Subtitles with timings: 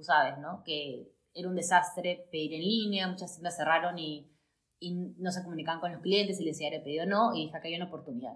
[0.00, 0.62] tú sabes, ¿no?
[0.64, 4.32] Que era un desastre pedir en línea, muchas tiendas cerraron y,
[4.78, 7.56] y no se comunicaban con los clientes y les decía el pedido no, y dije,
[7.56, 8.34] acá hay una oportunidad.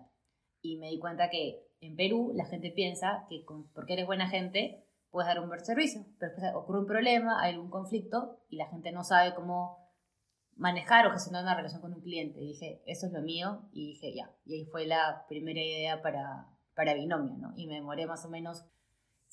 [0.61, 4.87] Y me di cuenta que en Perú la gente piensa que porque eres buena gente
[5.11, 8.67] puedes dar un buen servicio, pero después ocurre un problema, hay algún conflicto y la
[8.67, 9.79] gente no sabe cómo
[10.57, 12.41] manejar o gestionar una relación con un cliente.
[12.41, 14.31] Y dije, eso es lo mío, y dije, ya.
[14.45, 17.53] Y ahí fue la primera idea para, para Binomio, ¿no?
[17.57, 18.65] Y me demoré más o menos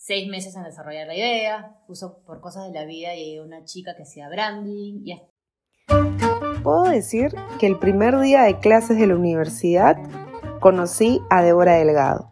[0.02, 3.96] seis meses en desarrollar la idea, puso por cosas de la vida y una chica
[3.96, 5.22] que hacía branding y
[6.64, 9.98] Puedo decir que el primer día de clases de la universidad
[10.60, 12.32] conocí a Débora Delgado.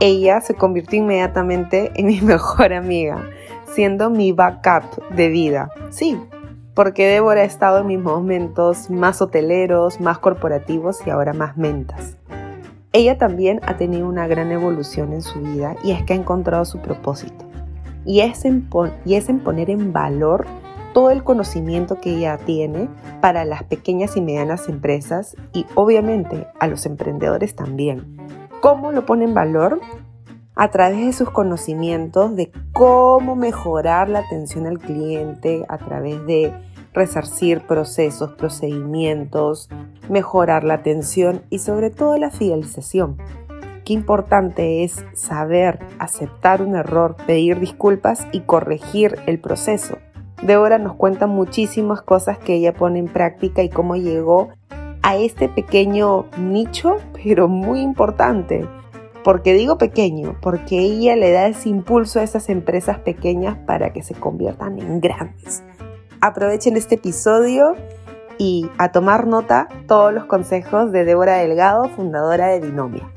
[0.00, 3.24] Ella se convirtió inmediatamente en mi mejor amiga,
[3.72, 5.70] siendo mi backup de vida.
[5.90, 6.18] Sí,
[6.74, 12.19] porque Débora ha estado en mis momentos más hoteleros, más corporativos y ahora más mentas.
[12.92, 16.64] Ella también ha tenido una gran evolución en su vida y es que ha encontrado
[16.64, 17.44] su propósito.
[18.04, 18.68] Y es en,
[19.04, 20.46] y es en poner en valor
[20.92, 22.88] todo el conocimiento que ella tiene
[23.20, 28.16] para las pequeñas y medianas empresas y obviamente a los emprendedores también.
[28.60, 29.80] ¿Cómo lo pone en valor?
[30.56, 36.52] A través de sus conocimientos de cómo mejorar la atención al cliente, a través de
[36.92, 39.68] resarcir procesos, procedimientos,
[40.08, 43.16] mejorar la atención y sobre todo la fidelización.
[43.84, 49.98] Qué importante es saber aceptar un error, pedir disculpas y corregir el proceso.
[50.42, 54.50] Débora nos cuenta muchísimas cosas que ella pone en práctica y cómo llegó
[55.02, 58.66] a este pequeño nicho, pero muy importante.
[59.22, 60.36] porque digo pequeño?
[60.40, 64.98] Porque ella le da ese impulso a esas empresas pequeñas para que se conviertan en
[65.00, 65.62] grandes.
[66.22, 67.76] Aprovechen este episodio
[68.38, 73.10] y a tomar nota todos los consejos de Débora Delgado, fundadora de Binomia.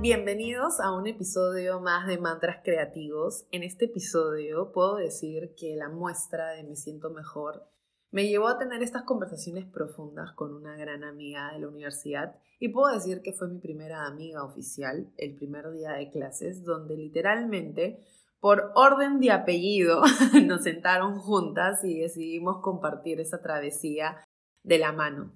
[0.00, 3.46] Bienvenidos a un episodio más de Mantras Creativos.
[3.52, 7.64] En este episodio puedo decir que la muestra de Me Siento Mejor
[8.10, 12.70] me llevó a tener estas conversaciones profundas con una gran amiga de la universidad y
[12.70, 18.00] puedo decir que fue mi primera amiga oficial el primer día de clases donde literalmente
[18.40, 20.02] por orden de apellido
[20.46, 24.24] nos sentaron juntas y decidimos compartir esa travesía
[24.64, 25.32] de la mano.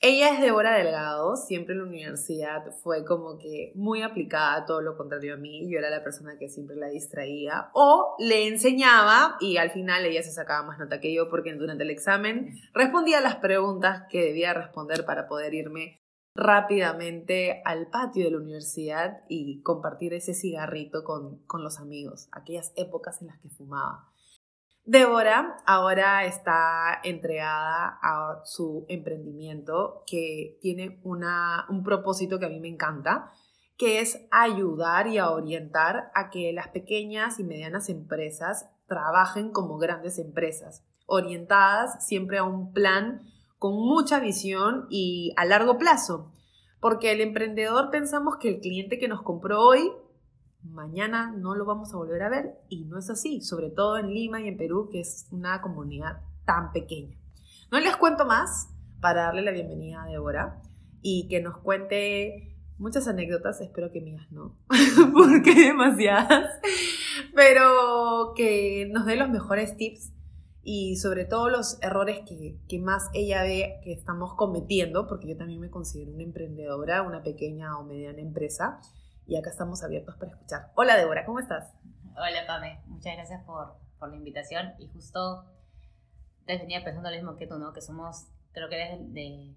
[0.00, 4.94] Ella es Débora Delgado, siempre en la universidad fue como que muy aplicada, todo lo
[4.94, 9.56] contrario a mí, yo era la persona que siempre la distraía o le enseñaba y
[9.56, 13.36] al final ella se sacaba más nota que yo porque durante el examen respondía las
[13.36, 15.98] preguntas que debía responder para poder irme
[16.36, 22.72] rápidamente al patio de la universidad y compartir ese cigarrito con, con los amigos, aquellas
[22.76, 24.10] épocas en las que fumaba.
[24.84, 32.60] Débora ahora está entregada a su emprendimiento que tiene una, un propósito que a mí
[32.60, 33.32] me encanta,
[33.76, 39.78] que es ayudar y a orientar a que las pequeñas y medianas empresas trabajen como
[39.78, 43.22] grandes empresas, orientadas siempre a un plan
[43.58, 46.32] con mucha visión y a largo plazo.
[46.80, 49.90] Porque el emprendedor pensamos que el cliente que nos compró hoy,
[50.62, 54.12] mañana no lo vamos a volver a ver y no es así, sobre todo en
[54.12, 57.16] Lima y en Perú, que es una comunidad tan pequeña.
[57.70, 58.68] No les cuento más
[59.00, 60.62] para darle la bienvenida a Débora
[61.02, 64.58] y que nos cuente muchas anécdotas, espero que mías no,
[65.14, 66.60] porque demasiadas,
[67.34, 70.12] pero que nos dé los mejores tips
[70.68, 75.36] y sobre todo los errores que, que, más ella ve que estamos cometiendo, porque yo
[75.36, 78.80] también me considero una emprendedora, una pequeña o mediana empresa,
[79.28, 80.72] y acá estamos abiertos para escuchar.
[80.74, 81.72] Hola Débora, ¿cómo estás?
[82.16, 85.44] Hola Pame, muchas gracias por, por la invitación y justo
[86.46, 87.72] te venía pensando lo mismo que tú, ¿no?
[87.72, 89.54] Que somos, creo que eres de,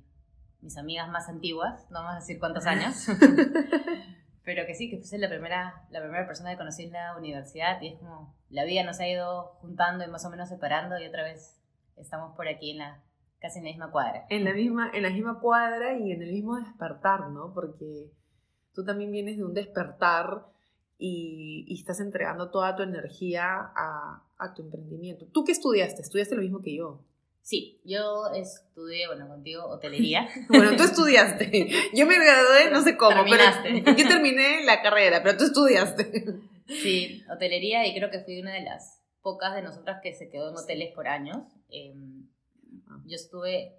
[0.61, 3.07] mis amigas más antiguas, no vamos a decir cuántos años,
[4.43, 7.81] pero que sí, que fuiste la primera, la primera persona que conocí en la universidad
[7.81, 11.05] y es como, la vida nos ha ido juntando y más o menos separando y
[11.05, 11.59] otra vez
[11.97, 13.03] estamos por aquí en la,
[13.39, 14.25] casi en la misma cuadra.
[14.29, 17.53] En la misma, en la misma cuadra y en el mismo despertar, ¿no?
[17.53, 18.11] Porque
[18.73, 20.45] tú también vienes de un despertar
[20.97, 25.25] y, y estás entregando toda tu energía a, a tu emprendimiento.
[25.27, 26.01] ¿Tú qué estudiaste?
[26.01, 27.01] ¿Estudiaste lo mismo que yo?
[27.49, 30.29] Sí, yo estudié, bueno, contigo, hotelería.
[30.49, 31.67] bueno, tú estudiaste.
[31.95, 33.81] Yo me gradué, no sé cómo, Terminaste.
[33.83, 36.25] pero yo terminé la carrera, pero tú estudiaste.
[36.67, 40.51] Sí, hotelería y creo que fui una de las pocas de nosotras que se quedó
[40.51, 41.39] en hoteles por años.
[41.71, 42.27] Em,
[43.07, 43.75] yo estuve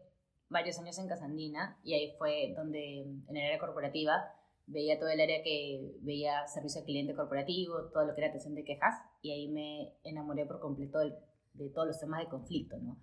[0.49, 4.35] varios años en Casandina y ahí fue donde en el área corporativa
[4.67, 8.57] veía todo el área que veía servicio al cliente corporativo, todo lo que era atención
[8.57, 12.99] de quejas y ahí me enamoré por completo de todos los temas de conflicto, ¿no?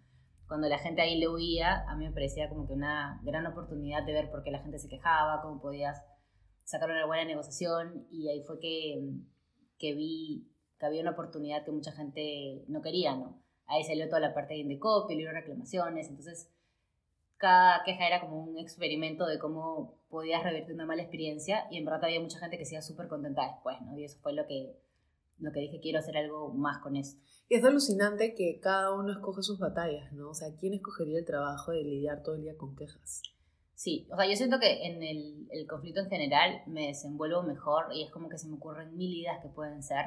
[0.47, 4.03] Cuando la gente ahí le huía, a mí me parecía como que una gran oportunidad
[4.03, 6.01] de ver por qué la gente se quejaba, cómo podías
[6.63, 9.01] sacar una buena negociación y ahí fue que,
[9.77, 10.47] que vi
[10.79, 13.41] que había una oportunidad que mucha gente no quería, ¿no?
[13.65, 16.49] Ahí salió toda la parte de Indecopy, le reclamaciones, entonces
[17.37, 21.85] cada queja era como un experimento de cómo podías revertir una mala experiencia y en
[21.85, 23.97] verdad había mucha gente que se iba súper contenta después, ¿no?
[23.97, 24.77] Y eso fue lo que,
[25.39, 27.21] lo que dije, quiero hacer algo más con esto.
[27.49, 30.29] Y es alucinante que cada uno escoge sus batallas, ¿no?
[30.29, 33.21] O sea, ¿quién escogería el trabajo de lidiar todo el día con quejas?
[33.73, 37.85] Sí, o sea, yo siento que en el, el conflicto en general me desenvuelvo mejor
[37.93, 40.05] y es como que se me ocurren mil ideas que pueden ser.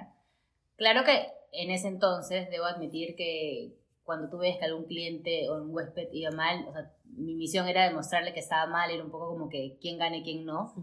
[0.76, 5.62] Claro que en ese entonces debo admitir que cuando tú ves que algún cliente o
[5.62, 9.10] un huésped iba mal, o sea, mi misión era demostrarle que estaba mal, era un
[9.10, 10.74] poco como que quién gane, quién no.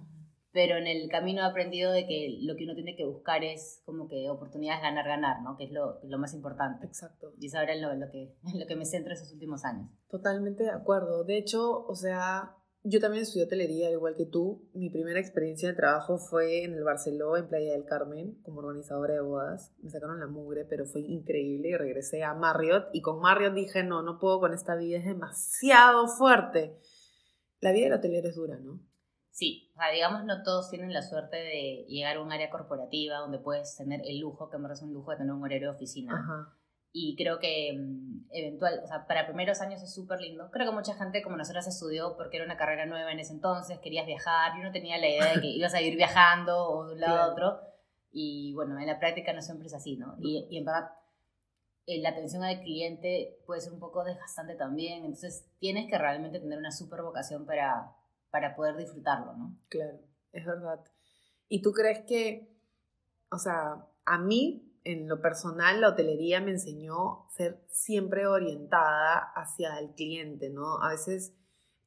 [0.52, 3.82] Pero en el camino he aprendido de que lo que uno tiene que buscar es
[3.86, 5.58] como que oportunidades ganar-ganar, ¿no?
[5.58, 6.86] Que es lo, lo, más importante.
[6.86, 7.34] Exacto.
[7.38, 9.90] Y es ahora en lo, lo, que, en lo que me centro esos últimos años.
[10.10, 11.26] Totalmente de acuerdo.
[11.26, 12.56] De hecho, o sea,
[12.90, 14.70] yo también estudié hotelería, al igual que tú.
[14.74, 19.16] Mi primera experiencia de trabajo fue en el Barceló, en Playa del Carmen, como organizadora
[19.16, 19.74] de bodas.
[19.80, 22.88] Me sacaron la mugre, pero fue increíble y regresé a Marriott.
[22.94, 26.78] Y con Marriott dije, no, no puedo con esta vida, es demasiado fuerte.
[27.60, 28.80] La vida del hotelero es dura, ¿no?
[29.38, 33.18] Sí, o sea, digamos, no todos tienen la suerte de llegar a un área corporativa
[33.18, 35.76] donde puedes tener el lujo, que me parece un lujo de tener un horario de
[35.76, 36.18] oficina.
[36.18, 36.58] Ajá
[37.00, 40.50] y creo que mm, eventual, o sea, para primeros años es súper lindo.
[40.52, 43.80] Creo que mucha gente como nosotros estudió porque era una carrera nueva en ese entonces,
[43.80, 46.94] querías viajar, yo no tenía la idea de que ibas a ir viajando o de
[46.96, 47.60] un lado a otro.
[48.12, 50.16] Y bueno, en la práctica no siempre es así, ¿no?
[50.20, 50.90] Y, y en verdad,
[51.86, 56.40] eh, la atención al cliente puede ser un poco desgastante también, entonces tienes que realmente
[56.40, 57.96] tener una súper vocación para,
[58.30, 59.58] para poder disfrutarlo, ¿no?
[59.70, 60.00] Claro,
[60.32, 60.84] es verdad.
[61.48, 62.54] ¿Y tú crees que,
[63.32, 69.78] o sea, a mí en lo personal, la hotelería me enseñó ser siempre orientada hacia
[69.80, 70.82] el cliente, ¿no?
[70.82, 71.34] A veces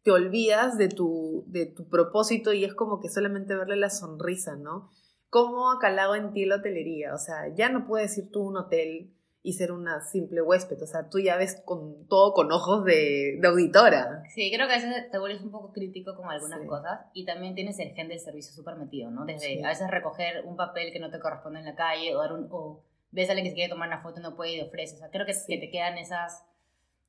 [0.03, 4.57] te olvidas de tu, de tu propósito y es como que solamente verle la sonrisa,
[4.57, 4.91] ¿no?
[5.31, 7.15] ¿Cómo ha calado en ti la hotelería?
[7.15, 10.83] O sea, ya no puedes ir tú a un hotel y ser una simple huésped,
[10.83, 14.23] o sea, tú ya ves con todo con ojos de, de auditora.
[14.35, 17.55] Sí, creo que a veces te vuelves un poco crítico con algunas cosas y también
[17.55, 19.25] tienes el gen del servicio súper metido, ¿no?
[19.25, 22.33] Desde a veces recoger un papel que no te corresponde en la calle o dar
[22.33, 22.49] un...
[22.51, 22.83] O
[23.13, 24.97] ves a alguien que se quiere tomar una foto y no puede y ofrece.
[24.97, 26.45] O sea, creo que, que te quedan esas,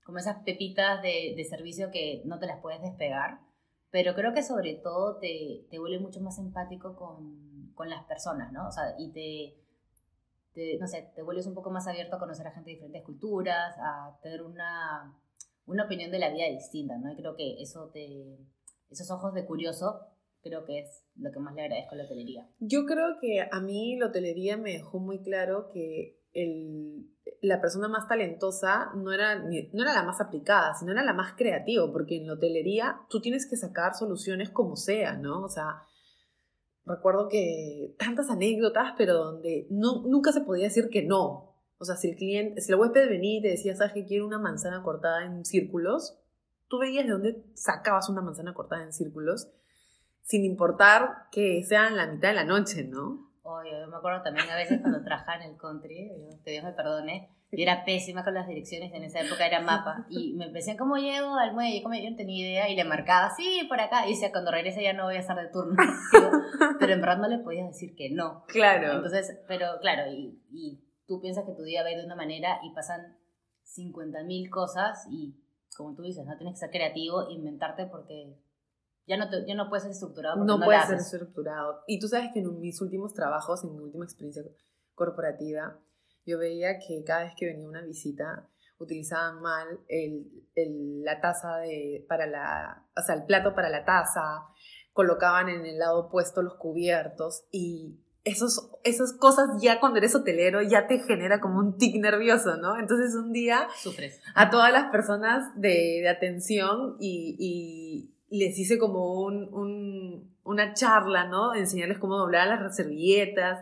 [0.03, 3.39] como esas pepitas de, de, servicio que no te las puedes despegar.
[3.91, 8.51] Pero creo que sobre todo te, te vuelve mucho más empático con, con, las personas,
[8.53, 8.67] ¿no?
[8.67, 9.60] O sea, y te,
[10.53, 13.03] te, no sé, te vuelves un poco más abierto a conocer a gente de diferentes
[13.03, 15.17] culturas, a tener una,
[15.65, 17.11] una opinión de la vida distinta, ¿no?
[17.11, 18.37] Y creo que eso te,
[18.89, 20.01] esos ojos de curioso
[20.43, 22.47] creo que es lo que más le agradezco a la hotelería.
[22.59, 27.07] Yo creo que a mí la hotelería me dejó muy claro que el,
[27.41, 31.33] la persona más talentosa no era, no era la más aplicada, sino era la más
[31.33, 35.43] creativa, porque en la hotelería tú tienes que sacar soluciones como sea, ¿no?
[35.43, 35.83] O sea,
[36.85, 41.55] recuerdo que tantas anécdotas, pero donde no, nunca se podía decir que no.
[41.77, 44.27] O sea, si el cliente, si el huésped venía y te decía, ¿sabes que quiero
[44.27, 46.17] una manzana cortada en círculos?
[46.67, 49.51] Tú veías de dónde sacabas una manzana cortada en círculos
[50.21, 53.31] sin importar que sea en la mitad de la noche, ¿no?
[53.43, 56.11] Oye, yo me acuerdo también a veces cuando trabajaba en el country,
[56.43, 60.05] que Dios me perdone, yo era pésima con las direcciones, en esa época era mapa,
[60.09, 61.83] y me decían, ¿cómo llego al muelle?
[61.83, 61.95] ¿Cómo?
[61.95, 64.93] Yo no tenía idea, y le marcaba, sí, por acá, y decía, cuando regrese ya
[64.93, 65.75] no voy a estar de turno,
[66.79, 68.45] pero en verdad no le podías decir que no.
[68.47, 68.93] Claro.
[68.93, 72.15] Entonces, pero claro, y, y tú piensas que tu día va a ir de una
[72.15, 73.17] manera y pasan
[73.77, 75.35] 50.000 cosas, y
[75.75, 78.37] como tú dices, no tienes que ser creativo, inventarte porque
[79.07, 80.37] ya no, ya no puede ser estructurado.
[80.37, 81.81] No, no puede ser estructurado.
[81.87, 84.43] Y tú sabes que en mis últimos trabajos, en mi última experiencia
[84.93, 85.77] corporativa,
[86.25, 88.47] yo veía que cada vez que venía una visita
[88.77, 93.85] utilizaban mal el, el, la taza de, para la, o sea, el plato para la
[93.85, 94.47] taza,
[94.93, 100.61] colocaban en el lado opuesto los cubiertos y esos, esas cosas ya cuando eres hotelero
[100.61, 102.77] ya te genera como un tic nervioso, ¿no?
[102.79, 104.19] Entonces un día Sufres.
[104.35, 111.53] a todas las personas de, de atención y, les hice como un, una charla, ¿no?
[111.53, 113.59] enseñarles cómo doblar las servilletas.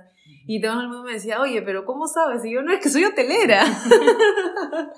[0.51, 2.43] Y todo el mundo me decía, oye, pero ¿cómo sabes?
[2.43, 3.63] Y yo, no, es que soy hotelera.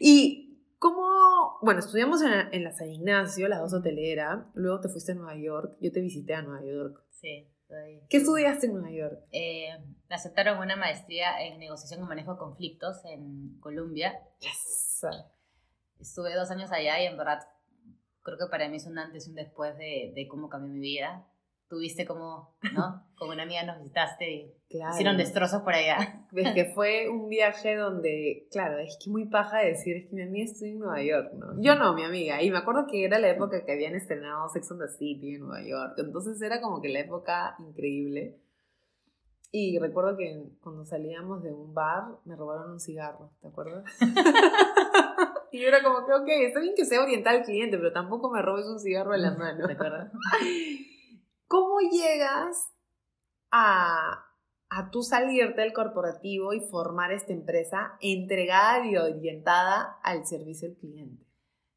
[0.00, 5.10] y cómo, bueno, estudiamos en, en la San Ignacio, las dos hoteleras, luego te fuiste
[5.10, 7.02] a Nueva York, yo te visité a Nueva York.
[7.10, 7.50] Sí.
[8.08, 9.18] ¿Qué estudiaste en Nueva York?
[9.32, 9.70] Eh,
[10.08, 14.20] me aceptaron una maestría en negociación y manejo de conflictos en Colombia.
[14.38, 15.04] Yes.
[15.98, 17.40] Estuve dos años allá y en verdad
[18.22, 20.78] creo que para mí es un antes y un después de, de cómo cambió mi
[20.78, 21.26] vida.
[21.74, 23.02] Tuviste como, ¿no?
[23.18, 24.54] Como una amiga nos visitaste y
[24.92, 26.24] hicieron destrozos por allá.
[26.34, 30.22] Es que fue un viaje donde, claro, es que muy paja decir, es que mi
[30.22, 31.60] amiga estuvo en Nueva York, ¿no?
[31.60, 32.42] Yo no, mi amiga.
[32.42, 35.40] Y me acuerdo que era la época que habían estrenado Sex and the City en
[35.40, 35.94] Nueva York.
[35.98, 38.36] Entonces era como que la época increíble.
[39.50, 43.84] Y recuerdo que cuando salíamos de un bar me robaron un cigarro, ¿te acuerdas?
[45.52, 48.30] y yo era como que, ok, está bien que sea oriental al cliente, pero tampoco
[48.30, 49.66] me robes un cigarro a la mano.
[49.66, 50.12] ¿Te acuerdas?
[51.54, 52.74] ¿Cómo llegas
[53.52, 54.26] a,
[54.70, 60.74] a tú salirte del corporativo y formar esta empresa entregada y orientada al servicio al
[60.74, 61.24] cliente?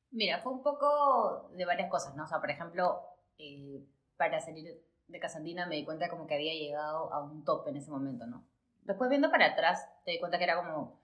[0.09, 2.23] Mira, fue un poco de varias cosas, ¿no?
[2.23, 3.01] O sea, por ejemplo,
[3.37, 3.85] eh,
[4.17, 7.77] para salir de Casandina me di cuenta como que había llegado a un top en
[7.77, 8.47] ese momento, ¿no?
[8.81, 10.99] Después viendo para atrás, te di cuenta que era como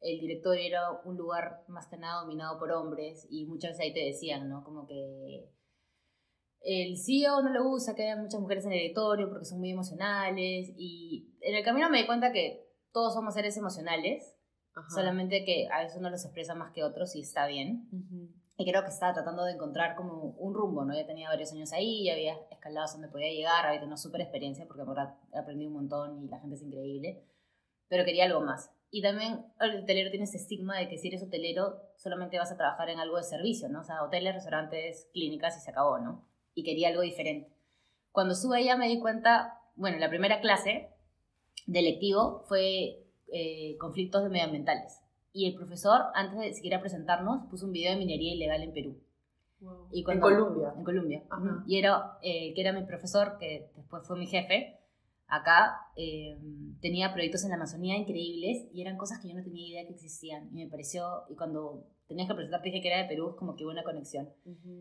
[0.00, 3.92] el directorio era un lugar más que nada dominado por hombres y muchas veces ahí
[3.92, 4.62] te decían, ¿no?
[4.62, 5.50] Como que
[6.64, 9.70] el CEO no le gusta que haya muchas mujeres en el directorio porque son muy
[9.70, 14.34] emocionales y en el camino me di cuenta que todos somos seres emocionales,
[14.94, 17.88] solamente que a veces uno los expresa más que otros y está bien.
[18.56, 20.94] Y creo que estaba tratando de encontrar como un rumbo, ¿no?
[20.94, 24.22] Ya tenía varios años ahí, ya había escalado donde podía llegar, había tenido una súper
[24.22, 27.24] experiencia porque por aprendí un montón y la gente es increíble,
[27.88, 28.70] pero quería algo más.
[28.90, 32.56] Y también el hotelero tiene ese estigma de que si eres hotelero solamente vas a
[32.56, 33.80] trabajar en algo de servicio, ¿no?
[33.80, 36.24] O sea, hoteles, restaurantes, clínicas y se acabó, ¿no?
[36.54, 37.52] Y quería algo diferente.
[38.12, 40.88] Cuando sube allá me di cuenta, bueno, la primera clase
[41.66, 47.72] de lectivo fue eh, conflictos medioambientales y el profesor, antes de siquiera presentarnos, puso un
[47.72, 48.96] video de minería ilegal en Perú.
[49.90, 50.72] Y en Colombia.
[50.76, 51.24] En Colombia.
[51.66, 54.78] Y era, eh, que era mi profesor, que después fue mi jefe,
[55.26, 56.38] acá eh,
[56.80, 59.94] tenía proyectos en la Amazonía increíbles y eran cosas que yo no tenía idea que
[59.94, 60.50] existían.
[60.52, 63.56] Y me pareció, y cuando tenías que presentarte dije que era de Perú, es como
[63.56, 64.28] que hubo una conexión.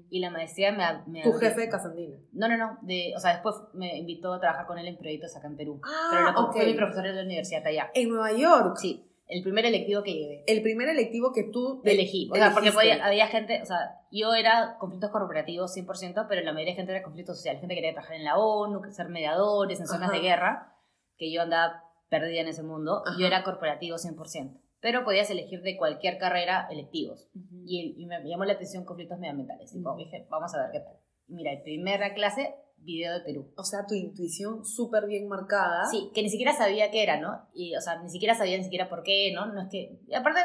[0.10, 0.84] Y la maestría me...
[1.12, 2.18] me ¿Tu jefe de Casandina?
[2.34, 2.78] No, no, no.
[2.82, 5.82] De, o sea, después me invitó a trabajar con él en proyectos acá en Perú.
[5.84, 7.90] Ah, Pero lo, fue mi profesor en la universidad allá.
[7.94, 8.76] ¿En Nueva York?
[8.78, 9.10] Sí.
[9.26, 10.44] El primer electivo que llevé.
[10.48, 12.30] El primer electivo que tú elegí.
[12.32, 16.74] O sea, porque había gente, o sea, yo era conflictos corporativos 100%, pero la mayoría
[16.74, 17.62] de gente era conflictos sociales.
[17.62, 20.76] Gente que quería trabajar en la ONU, ser mediadores en zonas de guerra,
[21.18, 23.02] que yo andaba perdida en ese mundo.
[23.18, 24.60] Yo era corporativo 100%.
[24.84, 27.30] Pero podías elegir de cualquier carrera electivos.
[27.66, 29.74] y, me llamó la atención conflictos medioambientales.
[29.74, 30.98] Y dije, vamos a ver qué tal.
[31.28, 33.54] mira, en primera clase video de Perú.
[33.56, 35.86] O sea, tu intuición súper bien marcada.
[35.86, 37.48] Sí, que ni siquiera sabía qué era, ¿no?
[37.54, 39.46] Y, o sea, ni siquiera sabía ni siquiera por qué, ¿no?
[39.54, 40.02] No es que...
[40.06, 40.42] Y aparte,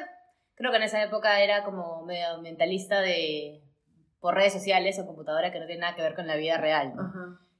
[0.54, 3.64] creo que en esa época era como medio mentalista de...
[4.20, 6.94] por redes sociales o computadora que no tiene nada que ver con la vida real,
[6.94, 7.02] ¿no?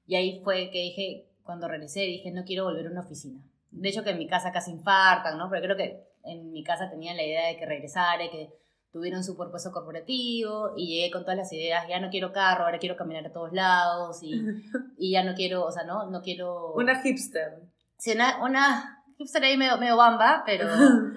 [0.06, 3.42] Y ahí fue que dije, cuando regresé, dije, no quiero volver a una oficina.
[3.72, 5.50] De hecho, que en mi casa casi infartan, ¿no?
[5.50, 8.50] Pero creo que en mi casa tenían la idea de que regresara y que
[8.90, 12.78] tuvieron su propuesto corporativo y llegué con todas las ideas, ya no quiero carro, ahora
[12.78, 14.32] quiero caminar a todos lados y,
[14.98, 16.72] y ya no quiero, o sea, no, no quiero...
[16.72, 17.62] Una hipster.
[17.98, 20.68] Sí, una, una hipster ahí medio, medio bamba, pero,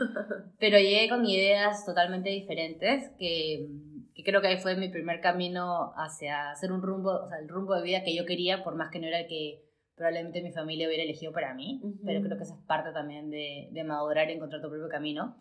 [0.60, 3.68] pero llegué con ideas totalmente diferentes que,
[4.14, 7.48] que, creo que ahí fue mi primer camino hacia hacer un rumbo, o sea, el
[7.48, 9.62] rumbo de vida que yo quería, por más que no era el que
[9.96, 13.70] probablemente mi familia hubiera elegido para mí, pero creo que esa es parte también de,
[13.72, 15.36] de madurar y encontrar tu propio camino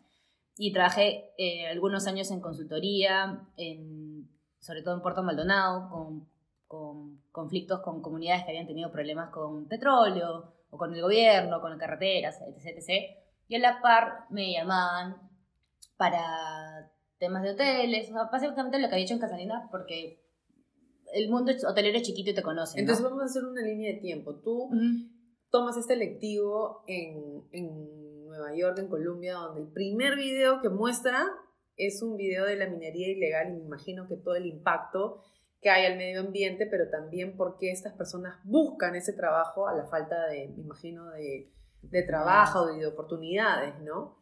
[0.62, 4.28] y trabajé eh, algunos años en consultoría, en,
[4.58, 6.28] sobre todo en Puerto Maldonado, con,
[6.66, 11.70] con, conflictos con comunidades que habían tenido problemas con petróleo o con el gobierno, con
[11.70, 13.16] las carreteras, etc, etc.
[13.48, 15.16] Y a la par me llamaban
[15.96, 20.22] para temas de hoteles, o sea, básicamente lo que había hecho en Casalina, porque
[21.12, 22.78] el mundo hotelero es chiquito y te conoce.
[22.78, 24.36] Entonces vamos a hacer una línea de tiempo.
[24.40, 24.70] Tú
[25.50, 31.26] tomas este lectivo en, en Nueva York, en Colombia, donde el primer video que muestra
[31.76, 35.22] es un video de la minería ilegal y me imagino que todo el impacto
[35.60, 39.86] que hay al medio ambiente, pero también porque estas personas buscan ese trabajo a la
[39.86, 41.52] falta de, me imagino, de,
[41.82, 44.16] de trabajo, de, de oportunidades, ¿no?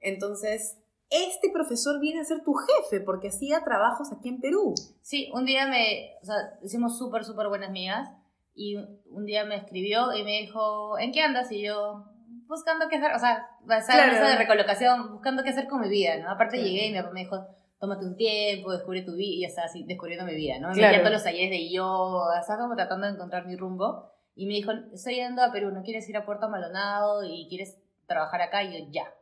[0.00, 0.79] Entonces,
[1.10, 4.74] este profesor viene a ser tu jefe porque hacía trabajos aquí en Perú.
[5.02, 8.08] Sí, un día me, o sea, hicimos súper, súper buenas amigas
[8.54, 11.50] y un día me escribió y me dijo, ¿en qué andas?
[11.50, 12.04] Y yo,
[12.46, 14.28] buscando qué hacer, o sea, claro.
[14.28, 16.30] de recolocación, buscando qué hacer con mi vida, ¿no?
[16.30, 17.46] Aparte llegué y mi papá me dijo,
[17.80, 20.72] tómate un tiempo, descubre tu vida, y está así, descubriendo mi vida, ¿no?
[20.72, 20.98] Claro.
[20.98, 24.72] Todos los talleres de yo, estaba como tratando de encontrar mi rumbo, y me dijo,
[24.92, 28.62] estoy yendo a Perú, ¿no quieres ir a Puerto Maldonado y quieres trabajar acá?
[28.62, 29.14] Y yo, ya.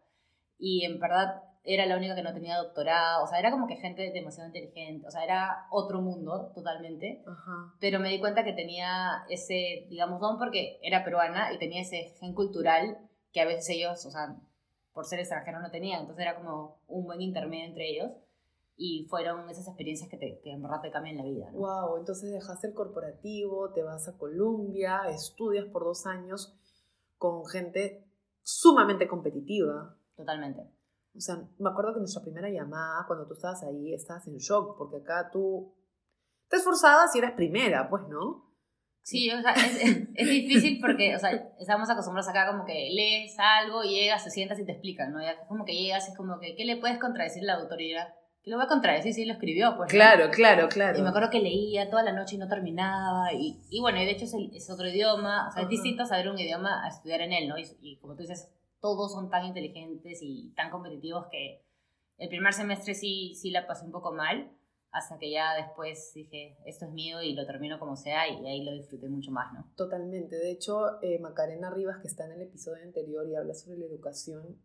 [0.59, 3.77] Y en verdad era la única que no tenía doctorado, o sea, era como que
[3.77, 7.75] gente demasiado inteligente, o sea, era otro mundo totalmente, Ajá.
[7.79, 12.15] pero me di cuenta que tenía ese, digamos, don porque era peruana y tenía ese
[12.19, 12.97] gen cultural
[13.33, 14.35] que a veces ellos, o sea,
[14.95, 16.01] por ser extranjeros no tenían.
[16.01, 18.11] Entonces era como un buen intermedio entre ellos
[18.75, 21.51] y fueron esas experiencias que, te, que en verdad te cambian la vida.
[21.53, 21.59] ¿no?
[21.59, 26.59] Wow, entonces dejaste el corporativo, te vas a Colombia, estudias por dos años
[27.19, 28.09] con gente
[28.43, 29.99] sumamente competitiva.
[30.17, 30.78] Totalmente.
[31.19, 34.79] O sea, me acuerdo que nuestra primera llamada, cuando tú estabas ahí, estabas en shock,
[34.79, 35.75] porque acá tú
[36.49, 38.47] te esforzabas y eras primera, pues, ¿no?
[39.03, 39.83] Sí, o sea, es,
[40.15, 44.61] es, difícil porque, o sea, estamos acostumbrados acá como que lees algo, llegas, te sientas
[44.61, 45.21] y te explican, ¿no?
[45.21, 48.15] Ya como que llegas y es como que, ¿qué le puedes contradecir a la autoridad?
[48.43, 49.77] ¿Qué lo voy a contradecir si lo escribió?
[49.77, 50.99] Pues, claro, claro, claro.
[50.99, 53.33] Y me acuerdo que leía toda la noche y no terminaba.
[53.33, 56.39] Y, y bueno, de hecho es, es, otro idioma, o sea, es distinto saber un
[56.39, 57.59] idioma a estudiar en él, ¿no?
[57.59, 58.49] Y, y como tú dices,
[58.81, 61.65] todos son tan inteligentes y tan competitivos que
[62.17, 64.53] el primer semestre sí, sí la pasé un poco mal
[64.91, 68.65] hasta que ya después dije, esto es mío y lo termino como sea y ahí
[68.65, 69.71] lo disfruté mucho más, ¿no?
[69.77, 70.37] Totalmente.
[70.37, 73.87] De hecho, eh, Macarena Rivas, que está en el episodio anterior y habla sobre la
[73.87, 74.61] educación,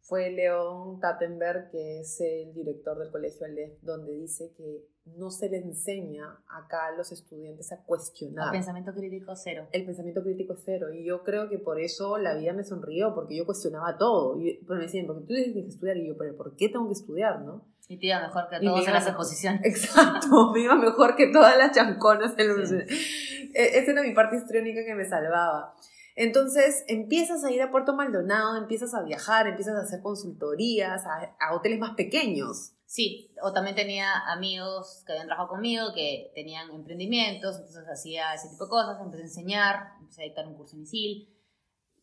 [0.00, 4.86] fue León Tattenberg, que es el director del colegio Aleph, donde dice que
[5.16, 8.48] no se le enseña acá a los estudiantes a cuestionar.
[8.48, 9.68] El pensamiento crítico cero.
[9.72, 10.92] El pensamiento crítico es cero.
[10.92, 14.38] Y yo creo que por eso la vida me sonrió, porque yo cuestionaba todo.
[14.40, 15.96] Y, pero me decían, porque tú tienes que estudiar.
[15.96, 17.64] Y yo, pero ¿por qué tengo que estudiar, no?
[17.88, 19.60] Y te iba mejor que todos en las exposiciones.
[19.64, 22.34] Exacto, me iba mejor que todas las chanconas.
[22.36, 22.50] En
[23.54, 25.74] e, Esa era mi parte histriónica que me salvaba.
[26.16, 31.54] Entonces empiezas a ir a Puerto Maldonado, empiezas a viajar, empiezas a hacer consultorías a,
[31.54, 32.72] hoteles más pequeños.
[32.86, 38.48] Sí, o también tenía amigos que habían trabajado conmigo que tenían emprendimientos, entonces hacía ese
[38.48, 41.28] tipo de cosas, empecé a enseñar, empecé a dictar un curso en ISIL.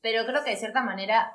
[0.02, 1.32] Pero creo que de cierta manera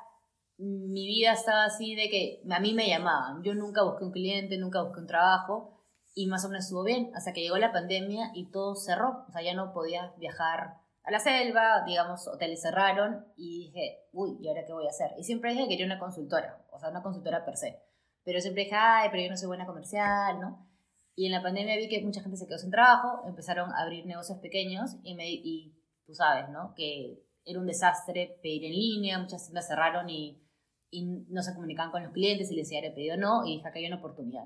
[0.59, 3.43] mi vida estaba así de que a mí me llamaban.
[3.43, 5.78] Yo nunca busqué un cliente, nunca busqué un trabajo
[6.14, 9.25] y más o menos estuvo bien hasta que llegó la pandemia y todo cerró.
[9.28, 14.37] O sea, ya no podía viajar a la selva, digamos, hoteles cerraron y dije, uy,
[14.40, 15.12] ¿y ahora qué voy a hacer?
[15.17, 17.88] Y siempre dije que quería una consultora, o sea, una consultora per se.
[18.28, 20.68] Pero siempre dije, ay, pero yo no soy buena comercial, ¿no?
[21.16, 24.04] Y en la pandemia vi que mucha gente se quedó sin trabajo, empezaron a abrir
[24.04, 26.75] negocios pequeños y, me, y tú sabes, ¿no?
[26.76, 30.47] Que era un desastre pedir en línea, muchas tiendas cerraron y,
[30.90, 33.66] y no se comunicaban con los clientes y les decía, el pedido no, y dije,
[33.66, 34.44] acá hay una oportunidad.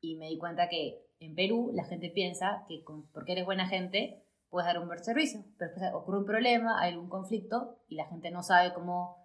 [0.00, 4.24] Y me di cuenta que en Perú la gente piensa que porque eres buena gente,
[4.48, 8.06] puedes dar un buen servicio, pero después ocurre un problema, hay algún conflicto y la
[8.06, 9.19] gente no sabe cómo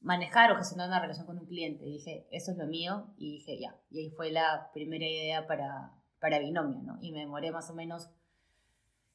[0.00, 1.84] manejar o gestionar una relación con un cliente.
[1.86, 3.76] Y dije, eso es lo mío y dije, ya.
[3.90, 6.98] Y ahí fue la primera idea para, para Binomio, ¿no?
[7.00, 8.10] Y me demoré más o menos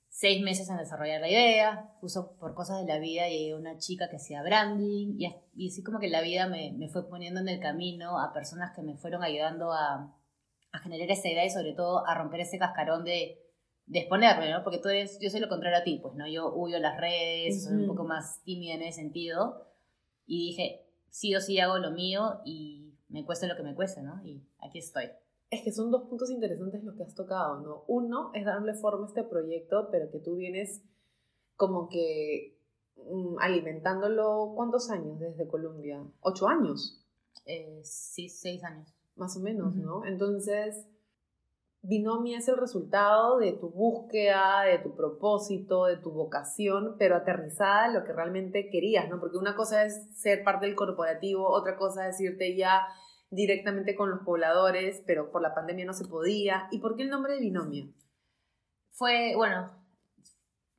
[0.10, 4.10] seis meses en desarrollar la idea, puso por cosas de la vida y una chica
[4.10, 7.48] que hacía branding y, y así como que la vida me, me, fue poniendo en
[7.48, 10.13] el camino a personas que me fueron ayudando a,
[10.74, 13.41] a generar esa idea y sobre todo a romper ese cascarón de
[13.91, 14.63] de exponerme, ¿no?
[14.63, 16.26] Porque tú eres, yo soy lo contrario a ti, pues, ¿no?
[16.26, 19.67] Yo huyo las redes, soy un poco más tímida en ese sentido.
[20.32, 24.02] Y dije, sí o sí hago lo mío y me cuesta lo que me cuesta,
[24.02, 24.24] ¿no?
[24.24, 25.10] Y aquí estoy.
[25.50, 27.84] Es que son dos puntos interesantes los que has tocado, ¿no?
[27.89, 30.86] Uno es darle forma a este proyecto, pero que tú vienes
[31.58, 32.58] como que
[32.96, 36.02] mm, alimentándolo, ¿cuántos años desde Colombia?
[36.22, 37.06] ¿Ocho años?
[37.46, 38.88] Eh, sí, seis años.
[39.17, 40.06] Más o menos, ¿no?
[40.06, 40.88] Entonces,
[41.84, 47.88] Binomia es el resultado de tu búsqueda, de tu propósito, de tu vocación, pero aterrizada
[47.88, 49.20] en lo que realmente querías, ¿no?
[49.20, 52.86] Porque una cosa es ser parte del corporativo, otra cosa es irte ya
[53.32, 56.67] directamente con los pobladores, pero por la pandemia no se podía.
[56.70, 57.88] ¿Y por qué el nombre de Binomia?
[58.91, 59.72] Fue, bueno,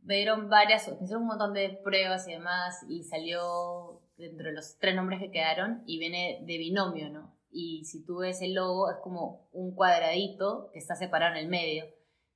[0.03, 4.53] me dieron varias, me hicieron un montón de pruebas y demás, y salió dentro de
[4.53, 7.42] los tres nombres que quedaron, y viene de binomio, ¿no?
[7.53, 11.49] Y si tú ves el logo es como un cuadradito que está separado en el
[11.49, 11.85] medio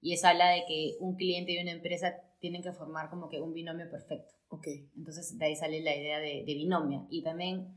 [0.00, 3.40] y eso habla de que un cliente y una empresa tienen que formar como que
[3.40, 4.34] un binomio perfecto.
[4.48, 4.66] Ok.
[4.96, 7.74] Entonces de ahí sale la idea de, de binomio y también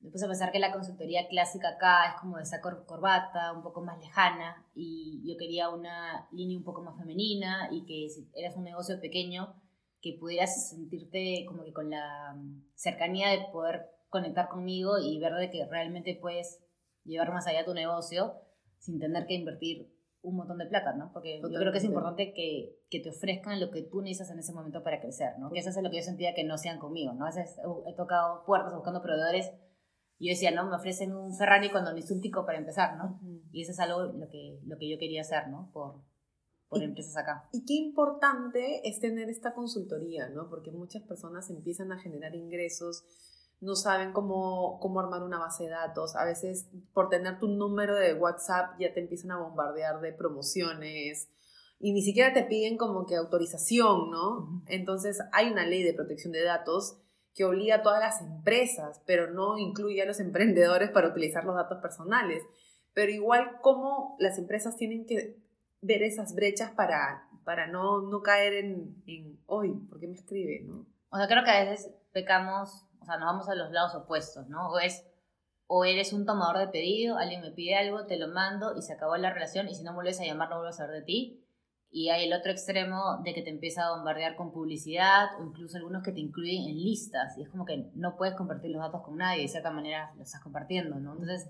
[0.00, 3.62] me puse a pensar que la consultoría clásica acá es como de esa corbata, un
[3.62, 8.30] poco más lejana y yo quería una línea un poco más femenina y que si
[8.34, 9.54] eras un negocio pequeño
[10.00, 12.36] que pudieras sentirte como que con la
[12.74, 16.60] cercanía de poder conectar conmigo y ver de que realmente puedes
[17.04, 18.34] llevar más allá tu negocio
[18.78, 21.10] sin tener que invertir un montón de plata, ¿no?
[21.12, 24.40] Porque yo creo que es importante que, que, te ofrezcan lo que tú necesitas en
[24.40, 25.50] ese momento para crecer, ¿no?
[25.50, 27.24] Que eso es lo que yo sentía que no sean conmigo, ¿no?
[27.24, 29.52] A veces he tocado puertas buscando proveedores
[30.18, 33.20] y yo decía, no, me ofrecen un Ferrari cuando necesito un tico para empezar, ¿no?
[33.52, 35.70] Y eso es algo lo que, lo que yo quería hacer, ¿no?
[35.72, 36.02] Por,
[36.68, 37.48] por empresas acá.
[37.52, 40.48] Y qué importante es tener esta consultoría, ¿no?
[40.50, 43.04] Porque muchas personas empiezan a generar ingresos
[43.60, 46.14] no saben cómo, cómo armar una base de datos.
[46.16, 51.28] A veces por tener tu número de WhatsApp ya te empiezan a bombardear de promociones
[51.80, 54.62] y ni siquiera te piden como que autorización, ¿no?
[54.66, 56.98] Entonces hay una ley de protección de datos
[57.34, 61.54] que obliga a todas las empresas, pero no incluye a los emprendedores para utilizar los
[61.54, 62.44] datos personales.
[62.94, 65.36] Pero igual como las empresas tienen que
[65.80, 70.62] ver esas brechas para, para no, no caer en, en, hoy, ¿por qué me escribe?
[70.64, 70.86] ¿no?
[71.10, 74.70] O sea, creo que a veces pecamos sea, nos vamos a los lados opuestos, ¿no?
[74.70, 75.04] O es,
[75.66, 78.92] o eres un tomador de pedido, alguien me pide algo, te lo mando y se
[78.92, 81.44] acabó la relación y si no vuelves a llamar no vuelvo a saber de ti.
[81.90, 85.78] Y hay el otro extremo de que te empieza a bombardear con publicidad o incluso
[85.78, 87.36] algunos que te incluyen en listas.
[87.38, 90.26] Y es como que no puedes compartir los datos con nadie, de cierta manera los
[90.26, 91.12] estás compartiendo, ¿no?
[91.12, 91.48] Entonces,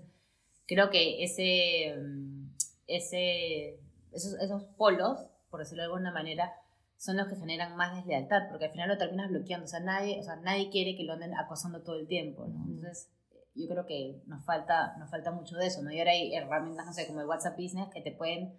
[0.65, 2.51] creo que ese, mm,
[2.87, 3.79] ese,
[4.13, 6.53] esos, esos polos, por decirlo de alguna manera,
[6.99, 9.63] son los que generan más deslealtad, porque al final lo terminas bloqueando.
[9.63, 12.45] O sea, nadie, o sea, nadie quiere que lo anden acosando todo el tiempo.
[12.45, 13.09] Entonces,
[13.55, 15.91] yo creo que nos falta, nos falta mucho de eso, ¿no?
[15.91, 18.53] Y ahora hay herramientas, no sé, como el WhatsApp Business que te pueden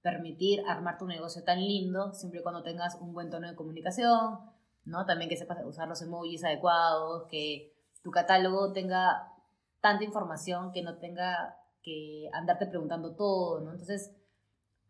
[0.00, 4.38] permitir armar tu negocio tan lindo siempre y cuando tengas un buen tono de comunicación,
[4.84, 5.04] ¿no?
[5.04, 9.32] También que sepas usar los emojis adecuados, que tu catálogo tenga
[9.80, 13.72] tanta información que no tenga que andarte preguntando todo, ¿no?
[13.72, 14.14] Entonces,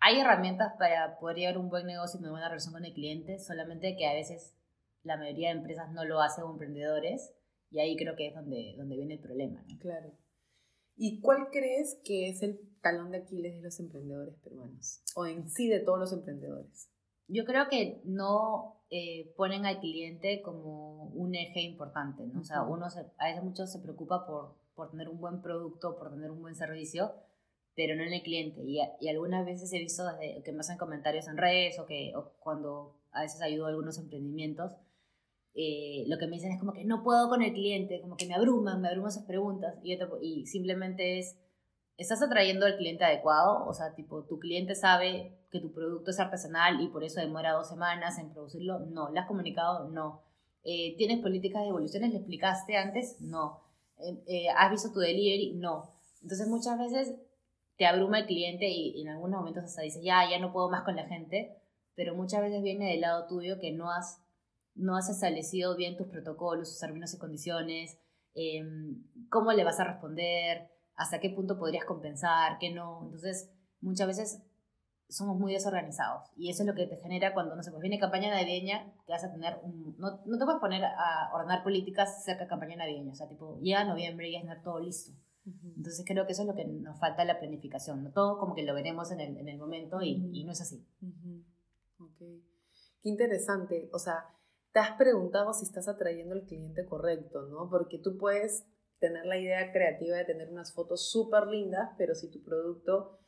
[0.05, 3.39] hay herramientas para poder llevar un buen negocio y una buena relación con el cliente,
[3.39, 4.53] solamente que a veces
[5.05, 7.33] la mayoría de empresas no lo hacen o emprendedores,
[7.71, 9.79] y ahí creo que es donde, donde viene el problema, ¿no?
[9.79, 10.13] Claro.
[10.97, 15.05] ¿Y cuál crees que es el talón de Aquiles de los emprendedores peruanos?
[15.15, 16.91] O en sí de todos los emprendedores.
[17.29, 22.41] Yo creo que no eh, ponen al cliente como un eje importante, ¿no?
[22.41, 26.11] O sea, uno a veces mucho se preocupa por, por tener un buen producto, por
[26.11, 27.15] tener un buen servicio,
[27.75, 28.63] pero no en el cliente.
[28.63, 32.13] Y, y algunas veces he visto desde, que me hacen comentarios en redes o que
[32.17, 34.73] o cuando a veces ayudo a algunos emprendimientos,
[35.55, 38.27] eh, lo que me dicen es como que no puedo con el cliente, como que
[38.27, 41.37] me abruman, me abruman esas preguntas y, y simplemente es,
[41.99, 43.67] ¿estás atrayendo al cliente adecuado?
[43.67, 47.53] O sea, tipo, ¿tu cliente sabe que tu producto es artesanal y por eso demora
[47.53, 48.81] dos semanas en producirlo?
[48.81, 49.11] No.
[49.11, 49.89] ¿Le has comunicado?
[49.89, 50.23] No.
[50.65, 52.11] Eh, ¿Tienes políticas de evoluciones?
[52.13, 53.21] ¿Le explicaste antes?
[53.21, 53.61] No.
[54.27, 55.53] Eh, ¿Has visto tu delivery?
[55.55, 55.91] No.
[56.23, 57.15] Entonces muchas veces
[57.83, 60.71] te abruma el cliente y, y en algunos momentos hasta dices, ya, ya no puedo
[60.71, 61.57] más con la gente,
[61.97, 64.21] pero muchas veces viene del lado tuyo que no has
[64.77, 67.99] no has establecido bien tus protocolos, tus términos y condiciones,
[68.35, 73.01] em, cómo le vas a responder, hasta qué punto podrías compensar, qué no.
[73.03, 74.43] Entonces, muchas veces
[75.09, 77.99] somos muy desorganizados y eso es lo que te genera cuando, no sé, pues viene
[77.99, 82.25] campaña navideña, que vas a tener un, no, no, te puedes poner a ordenar políticas
[82.25, 85.11] cerca de campaña navideña, o sea, tipo, llega noviembre y ya está todo listo.
[85.45, 88.13] Entonces creo que eso es lo que nos falta la planificación, ¿no?
[88.13, 90.87] todo como que lo veremos en el, en el momento y, y, no es así.
[91.99, 94.27] Ok, qué interesante, o sea,
[94.73, 97.69] te has preguntado si estás atrayendo al cliente correcto, ¿no?
[97.69, 98.67] Porque tú puedes
[99.01, 103.19] tener la idea creativa de tener unas fotos súper lindas, pero si tu producto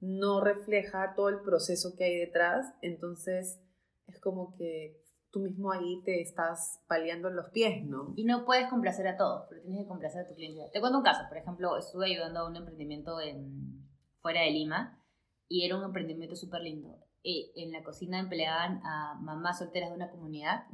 [0.00, 3.60] no refleja todo el proceso que hay detrás, entonces
[4.08, 5.00] es como que
[5.30, 8.12] tú mismo ahí te estás paliando en los pies, ¿no?
[8.16, 10.68] Y no puedes complacer a todos, pero tienes que complacer a tu cliente.
[10.72, 13.88] Te cuento un caso, por ejemplo, estuve ayudando a un emprendimiento en,
[14.20, 15.00] fuera de Lima
[15.48, 19.96] y era un emprendimiento súper lindo eh, en la cocina empleaban a mamás solteras de
[19.96, 20.64] una comunidad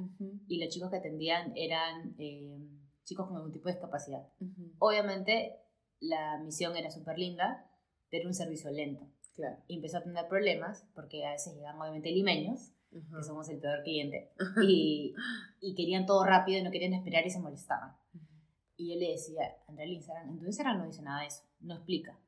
[0.46, 2.56] y los chicos que atendían eran eh,
[3.02, 4.28] chicos con algún tipo de discapacidad.
[4.78, 5.58] Obviamente
[5.98, 7.68] la misión era súper linda,
[8.10, 9.08] pero un servicio lento.
[9.34, 9.56] Claro.
[9.66, 13.82] Y empezó a tener problemas porque a veces llegaban obviamente limeños, que somos el peor
[13.82, 15.14] cliente, y,
[15.60, 17.96] y, querían todo rápido y no querían esperar y se molestaban.
[18.76, 21.74] Y yo le decía, Andrea Instagram, en tu Instagram no dice nada de eso, no
[21.74, 22.18] explica.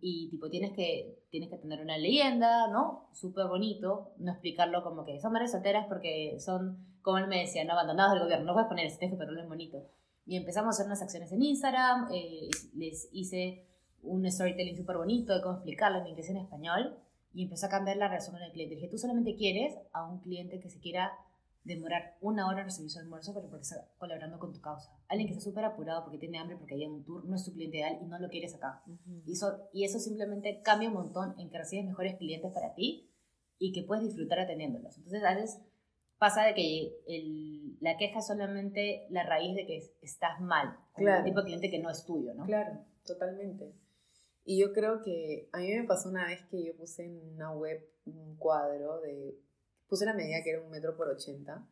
[0.00, 3.08] Y tipo, tienes que, tienes que tener una leyenda, ¿no?
[3.12, 7.64] Súper bonito, no explicarlo como que son madres solteras porque son, como él me decía,
[7.64, 9.84] no abandonados del gobierno, no puedes poner ese texto, pero no es bonito.
[10.26, 13.66] Y empezamos a hacer unas acciones en Instagram, eh, les hice
[14.02, 16.96] un storytelling súper bonito de cómo explicarlo en inglés en español,
[17.32, 18.76] y empezó a cambiar la relación con el cliente.
[18.76, 21.12] Dije, tú solamente quieres a un cliente que se quiera
[21.64, 24.90] demorar una hora en recibir su almuerzo, pero porque está colaborando con tu causa.
[25.08, 27.52] Alguien que está súper apurado porque tiene hambre, porque hay un tour, no es tu
[27.52, 28.82] cliente ideal y no lo quieres acá.
[29.26, 33.10] y, eso, y eso simplemente cambia un montón en que recibes mejores clientes para ti
[33.58, 34.96] y que puedes disfrutar atendiéndolos.
[34.96, 35.60] Entonces, a veces
[36.18, 41.20] pasa de que el, la queja es solamente la raíz de que estás mal, claro.
[41.20, 42.44] un tipo de cliente que no es tuyo, ¿no?
[42.46, 43.72] Claro, totalmente.
[44.44, 47.52] Y yo creo que a mí me pasó una vez que yo puse en una
[47.52, 49.38] web un cuadro de
[49.88, 51.66] puse la medida que era un metro por ochenta.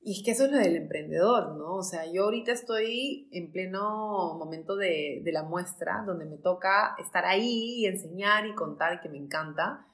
[0.00, 1.74] Y es que eso es lo del emprendedor, ¿no?
[1.74, 6.94] O sea, yo ahorita estoy en pleno momento de, de la muestra, donde me toca
[6.98, 9.86] estar ahí y enseñar y contar, que me encanta.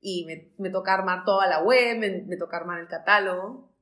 [0.00, 3.72] Y me, me toca armar toda la web, me, me, toca armar el catálogo.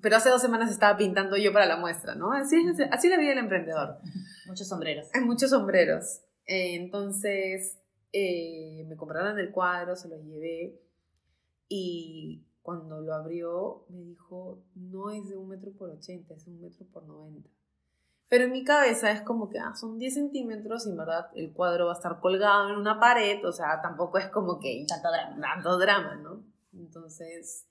[0.00, 2.32] Pero hace dos semanas estaba pintando yo para la muestra, ¿no?
[2.32, 3.98] Así es, así la vida del emprendedor.
[4.46, 5.08] Muchos sombreros.
[5.14, 6.22] Hay muchos sombreros.
[6.52, 7.78] Eh, entonces,
[8.12, 10.78] eh, me compraron el cuadro, se lo llevé
[11.66, 16.50] y cuando lo abrió me dijo, no es de un metro por ochenta, es de
[16.50, 17.48] un metro por noventa.
[18.28, 21.54] Pero en mi cabeza es como que ah, son 10 centímetros y en verdad el
[21.54, 25.08] cuadro va a estar colgado en una pared, o sea, tampoco es como que tanto
[25.78, 26.44] drama, drama ¿no?
[26.74, 27.66] Entonces,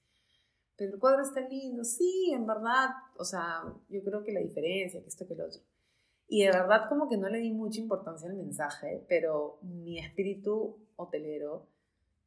[0.75, 5.03] pero el cuadro está lindo, sí, en verdad, o sea, yo creo que la diferencia,
[5.03, 5.61] que esto que el otro.
[6.33, 10.77] Y de verdad como que no le di mucha importancia al mensaje, pero mi espíritu
[10.95, 11.67] hotelero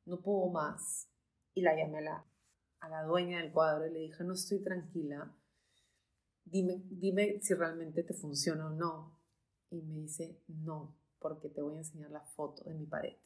[0.05, 1.09] no pudo más
[1.55, 2.27] y la llamé a la,
[2.81, 5.35] a la dueña del cuadro y le dije, no estoy tranquila,
[6.45, 9.19] dime, dime si realmente te funciona o no.
[9.71, 13.17] Y me dice, no, porque te voy a enseñar la foto de mi pared.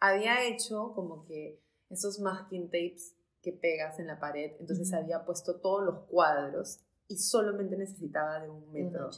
[0.00, 5.60] Había hecho como que esos masking tapes que pegas en la pared, entonces había puesto
[5.60, 9.10] todos los cuadros y solamente necesitaba de un metro.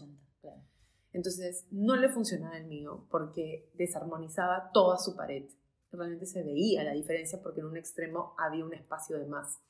[1.13, 5.49] Entonces no le funcionaba el mío porque desarmonizaba toda su pared.
[5.91, 9.61] Realmente se veía la diferencia porque en un extremo había un espacio de más.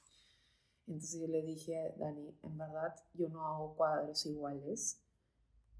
[0.87, 5.03] Entonces yo le dije, Dani, en verdad yo no hago cuadros iguales,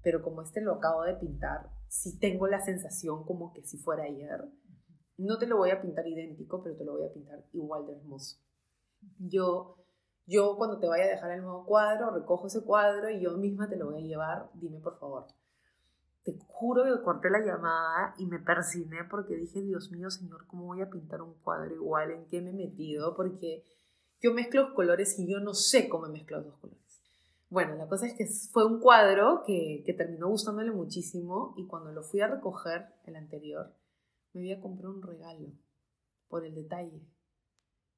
[0.01, 4.03] pero como este lo acabo de pintar, sí tengo la sensación como que si fuera
[4.03, 4.45] ayer.
[5.17, 7.93] No te lo voy a pintar idéntico, pero te lo voy a pintar igual de
[7.93, 8.37] hermoso.
[9.19, 9.75] Yo,
[10.25, 13.69] yo cuando te vaya a dejar el nuevo cuadro, recojo ese cuadro y yo misma
[13.69, 14.49] te lo voy a llevar.
[14.53, 15.27] Dime por favor.
[16.23, 20.65] Te juro que corté la llamada y me persiné porque dije, Dios mío, Señor, ¿cómo
[20.65, 22.11] voy a pintar un cuadro igual?
[22.11, 23.15] ¿En qué me he metido?
[23.15, 23.65] Porque
[24.21, 26.81] yo mezclo los colores y yo no sé cómo mezclo los dos colores.
[27.49, 31.91] Bueno, la cosa es que fue un cuadro que, que terminó gustándole muchísimo y cuando
[31.91, 33.75] lo fui a recoger, el anterior,
[34.33, 35.51] me voy a comprar un regalo
[36.29, 37.05] por el detalle.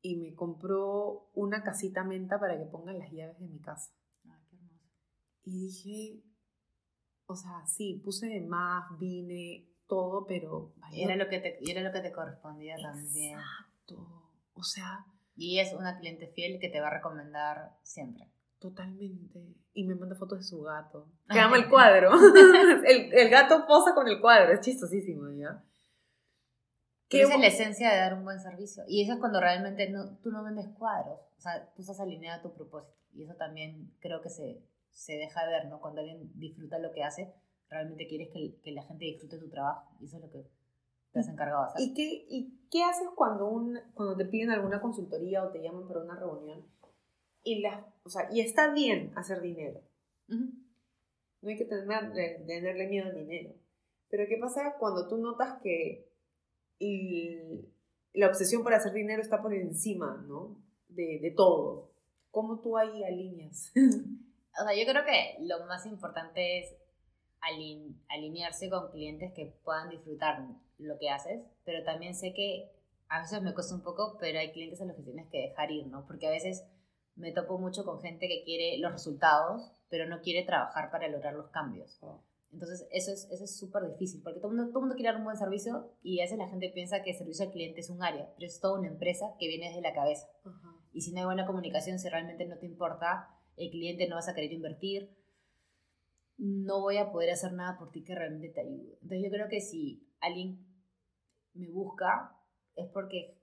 [0.02, 3.94] Y me compró una casita menta para que pongan las llaves de mi casa.
[4.28, 4.90] Ah, qué hermoso.
[5.44, 6.24] Y dije,
[7.26, 10.74] o sea, sí, puse más, vine, todo, pero...
[10.92, 13.40] era, lo que te, era lo que te correspondía también.
[13.40, 14.08] Exacto.
[14.54, 15.06] O sea...
[15.36, 18.30] Y es una cliente fiel que te va a recomendar siempre.
[18.60, 19.40] Totalmente.
[19.74, 21.08] Y me manda fotos de su gato.
[21.30, 22.12] Que ama el cuadro.
[22.88, 24.54] el, el, gato posa con el cuadro.
[24.54, 25.64] Es chistosísimo, ¿ya?
[27.10, 28.84] esa es la esencia de dar un buen servicio.
[28.88, 31.20] Y eso es cuando realmente no, tú no vendes cuadros.
[31.38, 32.98] O sea, tú estás alineado a tu propósito.
[33.14, 35.82] Y eso también creo que se, se deja ver, ¿no?
[35.82, 37.34] Cuando alguien disfruta lo que hace,
[37.70, 39.92] realmente quieres que, que la gente disfrute tu trabajo.
[40.00, 40.48] Y eso es lo que
[41.12, 41.82] te has encargado de hacer.
[41.82, 45.88] ¿Y qué, y qué haces cuando, un, cuando te piden alguna consultoría o te llaman
[45.88, 46.66] para una reunión?
[47.44, 49.82] Y, la, o sea, y está bien hacer dinero.
[50.28, 52.14] No hay que tener,
[52.46, 53.54] tenerle miedo al dinero.
[54.10, 56.10] Pero ¿qué pasa cuando tú notas que
[58.14, 60.58] la obsesión por hacer dinero está por encima, ¿no?
[60.88, 61.92] De, de todo.
[62.32, 63.72] ¿Cómo tú ahí alineas?
[64.60, 66.76] o sea, yo creo que lo más importante es
[68.10, 72.72] alinearse con clientes que puedan disfrutar lo que haces, pero también sé que
[73.10, 75.72] a veces me cuesta un poco, pero hay clientes a los que tienes que dejar
[75.72, 76.06] ir, ¿no?
[76.06, 76.64] Porque a veces
[77.16, 81.34] me topo mucho con gente que quiere los resultados, pero no quiere trabajar para lograr
[81.34, 81.98] los cambios.
[82.02, 82.24] Oh.
[82.52, 85.20] Entonces, eso es eso es súper difícil, porque todo el, mundo, todo mundo quiere dar
[85.20, 87.90] un buen servicio y a veces la gente piensa que el servicio al cliente es
[87.90, 90.28] un área, pero es toda una empresa que viene desde la cabeza.
[90.92, 94.30] Y si no hay buena comunicación, si realmente no te importa, el cliente no vas
[94.30, 95.10] a querer invertir,
[96.38, 98.94] no voy a poder hacer nada por ti que realmente te ayude.
[99.02, 100.66] Entonces, yo creo que si alguien
[101.54, 102.36] me busca,
[102.76, 103.38] es porque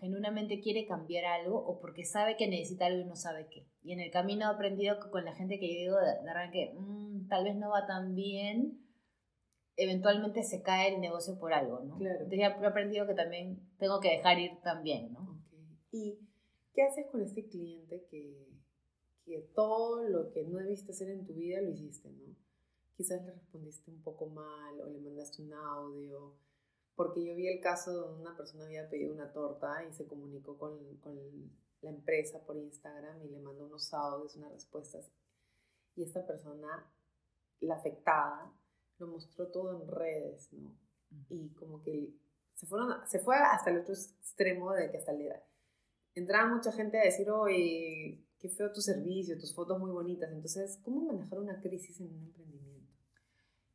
[0.00, 3.66] genuinamente quiere cambiar algo o porque sabe que necesita algo y no sabe qué.
[3.82, 6.74] Y en el camino he aprendido que con la gente que yo digo de, arranque,
[6.74, 8.80] mm, tal vez no va tan bien,
[9.76, 11.98] eventualmente se cae el negocio por algo, ¿no?
[11.98, 12.20] Claro.
[12.20, 15.42] Entonces he aprendido que también tengo que dejar ir también, ¿no?
[15.90, 16.18] ¿Y
[16.74, 18.46] qué haces con este cliente que,
[19.30, 22.34] que todo lo que no debiste hacer en tu vida lo hiciste, ¿no?
[22.96, 26.34] Quizás le respondiste un poco mal o le mandaste un audio
[26.96, 30.58] porque yo vi el caso de una persona había pedido una torta y se comunicó
[30.58, 31.16] con, con
[31.80, 35.10] la empresa por Instagram y le mandó unos audios, unas respuestas.
[35.96, 36.92] Y esta persona,
[37.60, 38.52] la afectada,
[38.98, 40.76] lo mostró todo en redes, ¿no?
[41.30, 42.12] Y como que
[42.52, 45.42] se, fueron, se fue hasta el otro extremo de que hasta le
[46.14, 50.30] entraba mucha gente a decir, oye, qué feo tu servicio, tus fotos muy bonitas.
[50.32, 52.92] Entonces, ¿cómo manejar una crisis en un emprendimiento?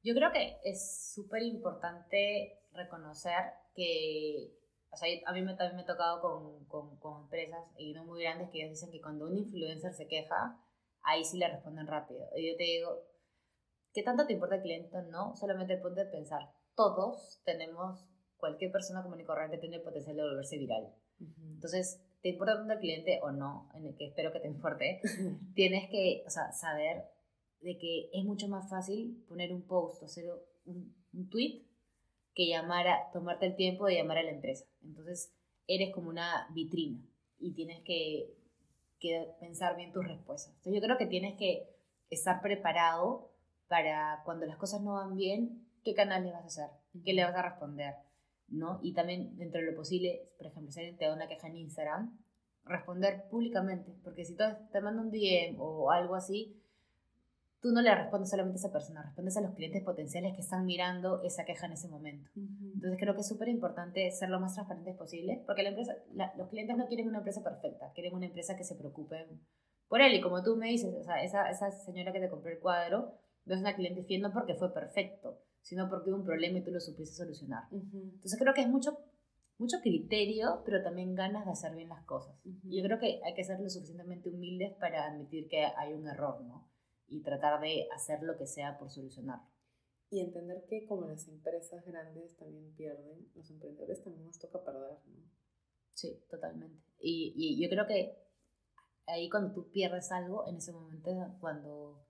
[0.04, 4.52] Yo creo que es súper importante reconocer que,
[4.92, 8.06] o sea, a mí me, también me ha tocado con, con, con empresas y no
[8.06, 10.60] muy grandes que ellos dicen que cuando un influencer se queja,
[11.04, 12.28] ahí sí le responden rápido.
[12.36, 13.04] Y yo te digo,
[13.94, 14.98] ¿qué tanto te importa el cliente?
[15.10, 20.16] No, solamente ponte a pensar, todos tenemos, cualquier persona común y corriente tiene el potencial
[20.16, 20.94] de volverse viral.
[21.20, 25.00] Entonces, te importa tanto el cliente o no, en el que espero que te importe,
[25.54, 27.04] tienes que o sea, saber
[27.62, 30.26] de que es mucho más fácil poner un post o hacer
[30.66, 31.68] un, un tweet
[32.34, 34.66] que llamar a, tomarte el tiempo de llamar a la empresa.
[34.82, 35.36] Entonces,
[35.68, 37.00] eres como una vitrina
[37.38, 38.34] y tienes que,
[39.00, 40.52] que pensar bien tus respuestas.
[40.56, 41.70] Entonces, yo creo que tienes que
[42.10, 43.30] estar preparado
[43.68, 46.70] para cuando las cosas no van bien, qué canales vas a hacer,
[47.04, 47.94] qué le vas a responder,
[48.48, 48.80] ¿no?
[48.82, 51.58] Y también, dentro de lo posible, por ejemplo, si alguien te da una queja en
[51.58, 52.18] Instagram,
[52.66, 56.60] responder públicamente, porque si te manda un DM o algo así,
[57.66, 60.68] tú no le respondes solamente a esa persona, respondes a los clientes potenciales que están
[60.68, 62.30] mirando esa queja en ese momento.
[62.36, 65.96] Entonces creo que es súper importante ser lo más transparentes posible, porque la empresa,
[66.38, 69.26] los clientes no quieren una empresa perfecta, quieren una empresa que se preocupe
[69.88, 70.14] por él.
[70.14, 73.14] Y como tú me dices, o sea, esa, esa señora que te compró el cuadro
[73.46, 76.64] no es una cliente fiel no porque fue perfecto, sino porque hubo un problema y
[76.64, 77.64] tú lo supiste solucionar.
[77.72, 79.00] Entonces creo que es mucho,
[79.58, 82.40] mucho criterio, pero también ganas de hacer bien las cosas.
[82.44, 86.08] Y yo creo que hay que ser lo suficientemente humildes para admitir que hay un
[86.08, 86.70] error, ¿no?
[87.08, 89.48] y tratar de hacer lo que sea por solucionarlo.
[90.10, 95.00] Y entender que como las empresas grandes también pierden, los emprendedores también nos toca perder,
[95.08, 95.32] ¿no?
[95.94, 96.84] Sí, totalmente.
[97.00, 98.16] Y, y yo creo que
[99.08, 102.06] ahí cuando tú pierdes algo, en ese momento es cuando,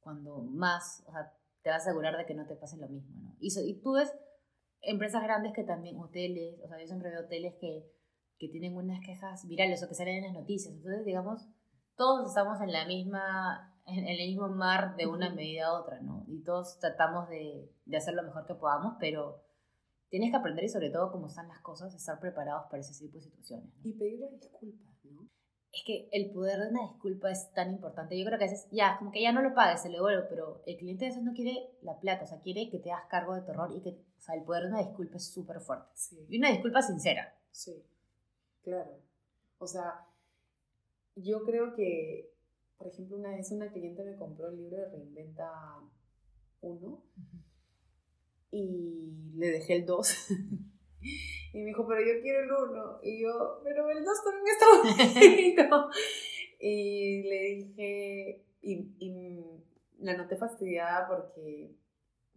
[0.00, 1.32] cuando más, o sea,
[1.64, 3.36] te vas a asegurar de que no te pase lo mismo, ¿no?
[3.40, 4.14] Y, y tú ves
[4.82, 7.90] empresas grandes que también, hoteles, o sea, yo siempre veo hoteles que,
[8.38, 10.74] que tienen unas quejas virales o que salen en las noticias.
[10.74, 11.48] Entonces, digamos,
[11.96, 16.24] todos estamos en la misma en, el mismo mar de una medida a otra, ¿no?
[16.26, 19.42] Y todos tratamos de, de, hacer lo mejor que podamos, pero
[20.10, 23.16] tienes que aprender y sobre todo cómo están las cosas, estar preparados para ese tipo
[23.16, 23.70] de situaciones.
[23.82, 25.28] Y pedir disculpas, ¿no?
[25.74, 28.18] Es que el poder de una disculpa es tan importante.
[28.18, 30.22] Yo creo que a veces, ya, como que ya no lo pagues, se le devuelve,
[30.28, 33.08] pero el cliente a veces no quiere la plata, o sea, quiere que te hagas
[33.08, 35.86] cargo de terror y que, o sea, el poder de una disculpa es súper fuerte.
[35.94, 36.24] Sí.
[36.28, 37.36] Y una disculpa sincera.
[37.50, 37.82] Sí,
[38.62, 39.00] claro.
[39.58, 40.06] O sea,
[41.16, 42.34] yo creo que
[42.84, 45.50] por ejemplo, una vez una cliente me compró el libro de Reinventa
[46.60, 47.04] 1
[48.50, 50.14] y le dejé el 2.
[51.54, 52.98] y me dijo, pero yo quiero el 1.
[53.02, 55.90] Y yo, pero el 2 también está bonito.
[56.60, 59.40] y le dije, y, y
[60.00, 61.74] la noté fastidiada porque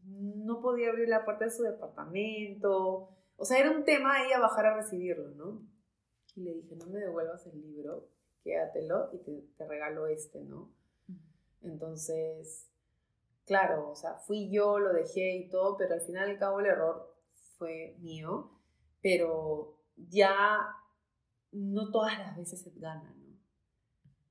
[0.06, 3.10] no podía abrir la puerta de su departamento.
[3.36, 5.62] O sea, era un tema ahí a bajar a recibirlo, ¿no?
[6.36, 8.08] Y le dije, no me devuelvas el libro
[8.48, 9.18] quédatelo y
[9.58, 10.72] te, regalo este, ¿no?
[11.62, 12.70] Entonces,
[13.46, 16.68] claro, o sea, fui yo, lo dejé y todo, pero al final al cabo el
[16.68, 17.14] error
[17.58, 18.52] fue mío,
[19.08, 20.36] pero ya
[21.54, 23.40] no todas las veces se gana, ¿no?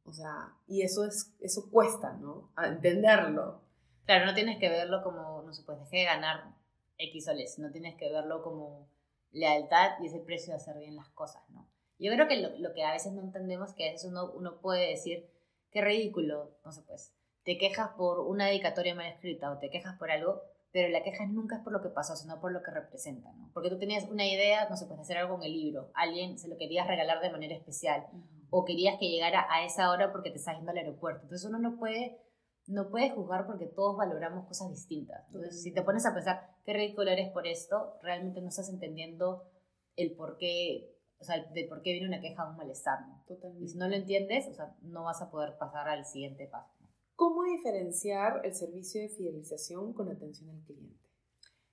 [0.05, 2.53] O sea, y eso es, eso cuesta, ¿no?
[2.57, 3.63] A entenderlo.
[4.05, 6.55] Claro, no tienes que verlo como, no se puede dejé de ganar
[6.99, 8.87] X soles, no tienes que verlo como
[9.33, 11.67] lealtad y es el precio de hacer bien las cosas, ¿no?
[11.99, 14.91] Yo creo que lo, que a veces no entendemos, que a veces uno, uno puede
[14.91, 15.27] decir,
[15.71, 19.97] qué ridículo, no sé, pues, te quejas por una dedicatoria mal escrita o te quejas
[19.97, 20.43] por algo,
[20.77, 23.51] pero la queja nunca es por lo que pasó, sino por lo que representa, ¿no?
[23.55, 26.49] Porque tú tenías una idea, no sé, pues, hacer algo en el libro, alguien se
[26.49, 28.07] lo querías regalar de manera especial,
[28.51, 31.23] o querías que llegara a esa hora porque te estás yendo al aeropuerto.
[31.23, 32.21] Entonces uno no puede,
[32.67, 35.25] no puede juzgar porque todos valoramos cosas distintas.
[35.29, 39.51] Entonces, si te pones a pensar, qué ridículo eres por esto, realmente no estás entendiendo
[39.97, 43.25] el por qué o sea, de por qué viene una queja o un malestar, ¿no?
[43.27, 43.65] Totalmente.
[43.65, 46.76] Y si no lo entiendes, o sea, no vas a poder pasar al siguiente paso.
[47.17, 51.09] ¿Cómo diferenciar el servicio de fidelización con atención al cliente?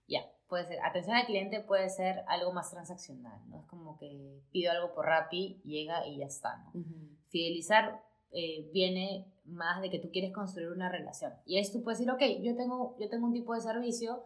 [0.08, 3.60] Ya, puede ser, atención al cliente puede ser algo más transaccional, ¿no?
[3.60, 6.84] Es como que pido algo por Rappi, llega y ya está, ¿no?
[7.28, 8.02] Fidelizar
[8.32, 11.34] eh, viene más de que tú quieres construir una relación.
[11.46, 14.24] Y ahí tú puedes decir, ok, yo tengo, yo tengo un tipo de servicio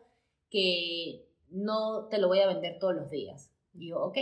[0.52, 3.52] que no te lo voy a vender todos los días.
[3.74, 4.18] Digo, ok,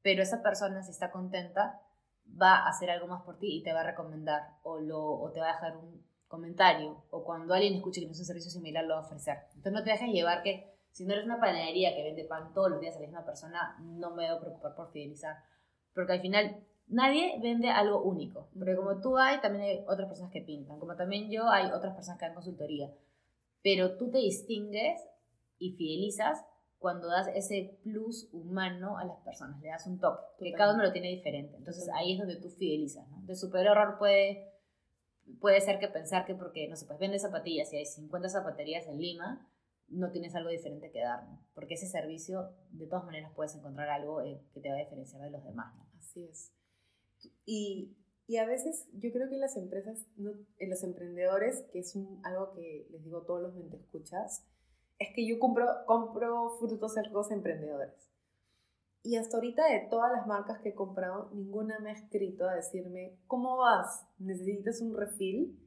[0.00, 1.82] pero esa persona si está contenta
[2.40, 5.30] va a hacer algo más por ti y te va a recomendar o, lo, o
[5.32, 8.52] te va a dejar un comentario o cuando alguien escuche que no es un servicio
[8.52, 9.38] similar lo va a ofrecer.
[9.48, 12.70] Entonces no te dejes llevar que si no eres una panadería que vende pan todos
[12.70, 15.36] los días a la misma persona, no me debo preocupar por fidelizar.
[15.92, 18.48] Porque al final nadie vende algo único.
[18.56, 20.78] Porque como tú hay, también hay otras personas que pintan.
[20.78, 22.92] Como también yo, hay otras personas que dan consultoría.
[23.62, 25.02] Pero tú te distingues
[25.58, 26.44] y fidelizas
[26.78, 30.82] cuando das ese plus humano a las personas, le das un toque, que cada uno
[30.82, 31.56] lo tiene diferente.
[31.56, 33.20] Entonces ahí es donde tú fidelizas, ¿no?
[33.26, 34.49] De super error puede,
[35.40, 38.86] puede ser que pensar que porque, no sé, pues vende zapatillas y hay 50 zapaterías
[38.86, 39.50] en Lima,
[39.88, 41.44] no tienes algo diferente que dar, ¿no?
[41.54, 45.22] Porque ese servicio, de todas maneras, puedes encontrar algo eh, que te va a diferenciar
[45.22, 45.86] de los demás, ¿no?
[45.98, 46.52] Así es.
[47.44, 52.52] Y, y a veces yo creo que las empresas, en los emprendedores, que es algo
[52.52, 54.46] que les digo todos los que escuchas,
[54.98, 58.09] es que yo compro, compro frutos secos emprendedores.
[59.02, 62.54] Y hasta ahorita de todas las marcas que he comprado, ninguna me ha escrito a
[62.54, 64.06] decirme, ¿cómo vas?
[64.18, 65.58] ¿Necesitas un refil?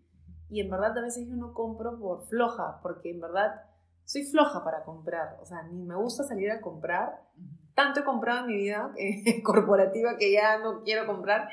[0.49, 3.61] Y en verdad a veces yo no compro por floja, porque en verdad
[4.05, 5.39] soy floja para comprar.
[5.41, 7.23] O sea, ni me gusta salir a comprar.
[7.73, 11.49] Tanto he comprado en mi vida eh, corporativa que ya no quiero comprar.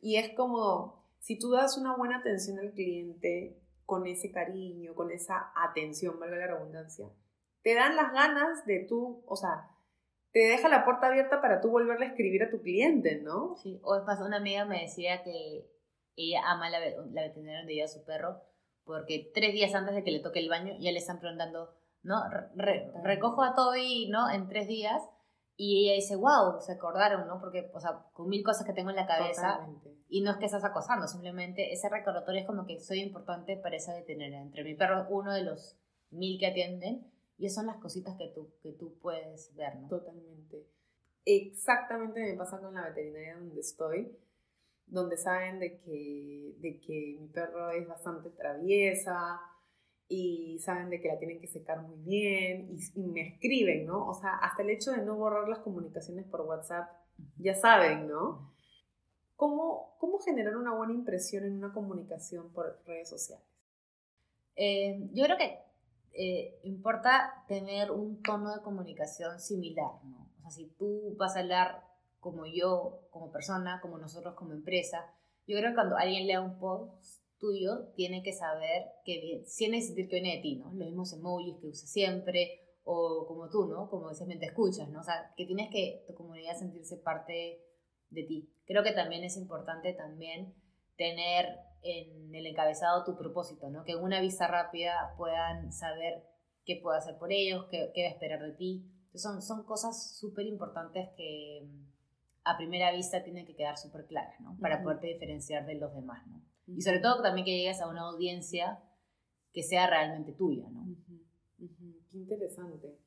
[0.00, 5.12] Y es como, si tú das una buena atención al cliente, con ese cariño, con
[5.12, 7.06] esa atención, valga la redundancia,
[7.62, 9.70] te dan las ganas de tú, o sea,
[10.36, 13.56] te deja la puerta abierta para tú volverle a escribir a tu cliente, ¿no?
[13.56, 15.66] Sí, o es más, una amiga me decía que
[16.14, 18.42] ella ama la, la veterinaria donde lleva su perro
[18.84, 22.20] porque tres días antes de que le toque el baño ya le están preguntando, ¿no?
[23.02, 24.30] recojo a Toby, ¿no?
[24.30, 25.02] En tres días.
[25.56, 27.40] Y ella dice, wow, se acordaron, ¿no?
[27.40, 29.66] Porque, o sea, con mil cosas que tengo en la cabeza.
[30.10, 33.76] Y no es que estás acosando, simplemente ese recordatorio es como que soy importante para
[33.76, 34.42] esa veterinaria.
[34.42, 35.78] Entre mi perro, uno de los
[36.10, 39.88] mil que atienden, y esas son las cositas que tú, que tú puedes ver, ¿no?
[39.88, 40.66] Totalmente.
[41.24, 44.16] Exactamente me pasa con la veterinaria donde estoy,
[44.86, 49.40] donde saben de que, de que mi perro es bastante traviesa,
[50.08, 54.06] y saben de que la tienen que secar muy bien y, me escriben, ¿no?
[54.06, 56.88] O sea, hasta el hecho de no borrar las comunicaciones por WhatsApp,
[57.38, 58.52] ya saben, ¿no?
[59.34, 63.44] ¿Cómo, cómo generar una buena impresión en una comunicación por redes sociales?
[64.54, 65.58] Eh, yo creo que
[66.18, 70.30] eh, importa tener un tono de comunicación similar, ¿no?
[70.38, 71.84] O sea, si tú vas a hablar
[72.20, 74.98] como yo, como persona, como nosotros como empresa,
[75.46, 79.82] yo creo que cuando alguien lea un post, tuyo tiene que saber que tiene que
[79.82, 80.72] sentir que viene de ti, ¿no?
[80.72, 83.90] Los mismos emojis que usas siempre, o como tú, ¿no?
[83.90, 85.00] Como dices, te escuchas, ¿no?
[85.00, 87.62] O sea, que tienes que tu comunidad sentirse parte
[88.10, 88.48] de ti.
[88.64, 90.54] Creo que también es importante también
[90.96, 91.46] tener
[91.82, 93.84] en el encabezado tu propósito, ¿no?
[93.84, 96.24] Que en una vista rápida puedan saber
[96.64, 98.90] qué puedo hacer por ellos, qué, qué va a esperar de ti.
[99.14, 101.68] son, son cosas súper importantes que
[102.44, 104.56] a primera vista tienen que quedar súper claras, ¿no?
[104.60, 106.42] Para poderte diferenciar de los demás, ¿no?
[106.66, 108.82] Y sobre todo también que llegues a una audiencia
[109.52, 110.86] que sea realmente tuya, ¿no?
[111.58, 112.98] Qué interesante.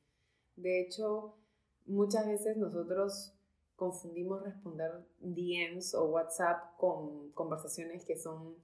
[0.56, 1.38] De hecho,
[1.86, 3.34] muchas veces nosotros
[3.80, 8.54] confundimos responder DMs o WhatsApp con conversaciones que son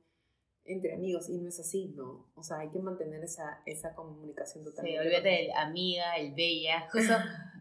[0.67, 2.27] entre amigos y no es así, ¿no?
[2.35, 5.01] O sea, hay que mantener esa, esa comunicación totalmente.
[5.01, 6.87] Sí, olvídate del amiga, el bella.
[6.93, 7.14] Justo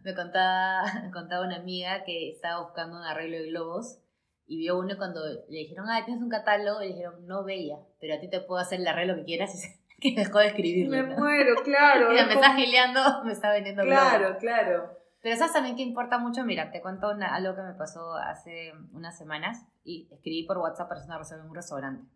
[0.03, 3.99] me contaba, me contaba una amiga que estaba buscando un arreglo de globos
[4.45, 7.79] y vio uno cuando le dijeron, ah, tienes un catálogo, y le dijeron, no, bella,
[8.01, 10.91] pero a ti te puedo hacer el arreglo que quieras y que dejó de escribirlo.
[10.91, 12.09] Me muero, claro.
[12.09, 15.04] Mira, me está gileando, me está vendiendo Claro, claro.
[15.25, 19.17] Pero sabes también que importa mucho, mira, te cuento algo que me pasó hace unas
[19.17, 22.07] semanas y escribí por WhatsApp para hacer una reserva en un restaurante.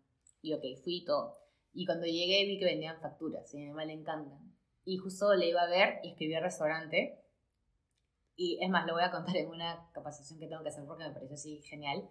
[0.42, 1.36] Y ok, fui y todo.
[1.72, 4.38] Y cuando llegué vi que vendían facturas y a mi mamá le encantan.
[4.84, 7.18] Y justo le iba a ver y escribí al restaurante.
[8.36, 11.02] Y es más, lo voy a contar en una capacitación que tengo que hacer porque
[11.02, 12.08] me pareció así genial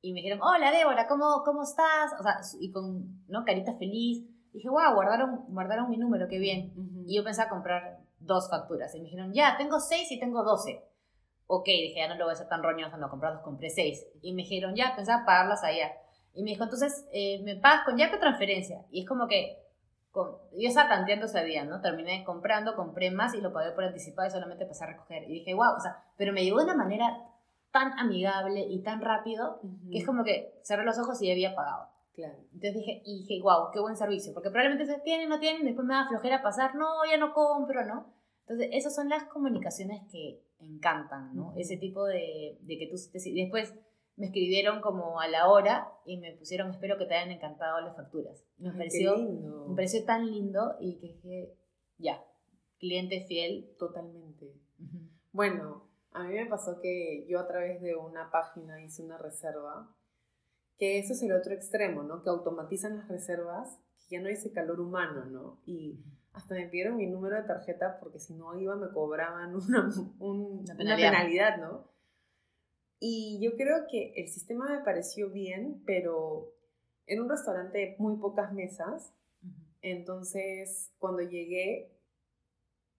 [0.00, 2.10] y me dijeron, hola Débora, ¿cómo, cómo estás?
[2.18, 3.44] O sea, y con, ¿no?
[3.44, 4.26] Carita feliz.
[4.54, 6.72] Dije, wow, guardaron, guardaron mi número, qué bien.
[7.06, 8.94] Y yo pensaba comprar dos facturas.
[8.94, 10.84] Y me dijeron, ya, tengo seis y tengo doce.
[11.46, 14.06] Ok, dije, ya no lo voy a hacer tan roñoso, no, comprar dos, compré seis.
[14.22, 15.92] Y me dijeron, ya, pensaba pagarlas allá.
[16.34, 18.84] Y me dijo, entonces, eh, ¿me pagas con ya qué transferencia?
[18.90, 19.58] Y es como que,
[20.10, 21.80] con, yo estaba tanteando ese día, ¿no?
[21.80, 25.24] Terminé comprando, compré más y lo pagué por anticipado y solamente pasé a recoger.
[25.24, 27.28] Y dije, wow, o sea, pero me llegó de una manera
[27.70, 29.60] tan amigable y tan rápido
[29.90, 31.91] que es como que cerré los ojos y ya había pagado.
[32.14, 32.38] Claro.
[32.52, 35.86] Entonces dije, y dije, wow, qué buen servicio, porque probablemente se tienen, no tienen, después
[35.86, 38.14] me da flojera pasar, no, ya no compro, ¿no?
[38.42, 41.54] Entonces, esas son las comunicaciones que encantan, ¿no?
[41.56, 42.96] Ese tipo de, de que tú...
[43.12, 43.74] después
[44.16, 47.96] me escribieron como a la hora y me pusieron, espero que te hayan encantado las
[47.96, 48.44] facturas.
[48.58, 51.56] Me, pareció, me pareció tan lindo y que dije,
[51.96, 52.22] ya,
[52.78, 53.74] cliente fiel.
[53.78, 54.52] Totalmente.
[55.32, 59.96] Bueno, a mí me pasó que yo a través de una página hice una reserva,
[60.82, 62.22] que eso es el otro extremo, ¿no?
[62.22, 65.60] Que automatizan las reservas, que ya no hay ese calor humano, ¿no?
[65.64, 66.00] Y
[66.32, 70.76] hasta me pidieron mi número de tarjeta porque si no iba me cobraban una, una,
[70.76, 71.58] penalidad.
[71.58, 71.88] ¿no?
[72.98, 76.52] Y yo creo que el sistema me pareció bien, pero
[77.06, 79.14] en un restaurante muy pocas mesas,
[79.82, 81.96] entonces cuando llegué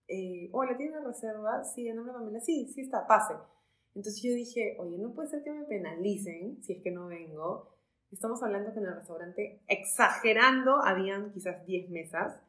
[0.08, 1.62] eh, hola, ¿tiene una reserva?
[1.64, 2.40] Sí, en nombre de Pamela.
[2.40, 3.34] Sí, sí está, pase.
[3.94, 7.73] Entonces yo dije, oye, no puede ser que me penalicen si es que no vengo.
[8.14, 12.40] Estamos hablando que en el restaurante, exagerando, habían quizás 10 mesas.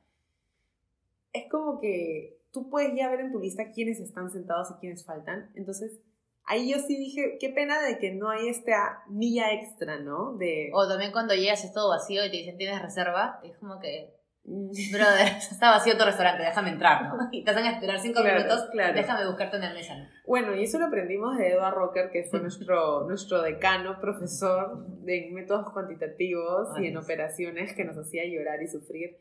[1.34, 5.04] Es como que tú puedes ya ver en tu lista quiénes están sentados y quiénes
[5.04, 5.52] faltan.
[5.56, 6.00] Entonces,
[6.44, 10.34] ahí yo sí dije, qué pena de que no hay esta milla extra, ¿no?
[10.38, 10.70] De...
[10.72, 13.40] O también cuando llegas es todo vacío y te dicen, ¿tienes reserva?
[13.44, 14.14] Es como que
[14.92, 17.30] Brother, está vacío tu restaurante, déjame entrar, ¿no?
[17.32, 20.06] Y te hacen esperar cinco minutos, déjame buscarte una mesa, ¿no?
[20.28, 25.32] Bueno, y eso lo aprendimos de Edward Rocker, que fue nuestro, nuestro decano, profesor de
[25.32, 29.18] métodos cuantitativos y en operaciones que nos hacía llorar y sufrir.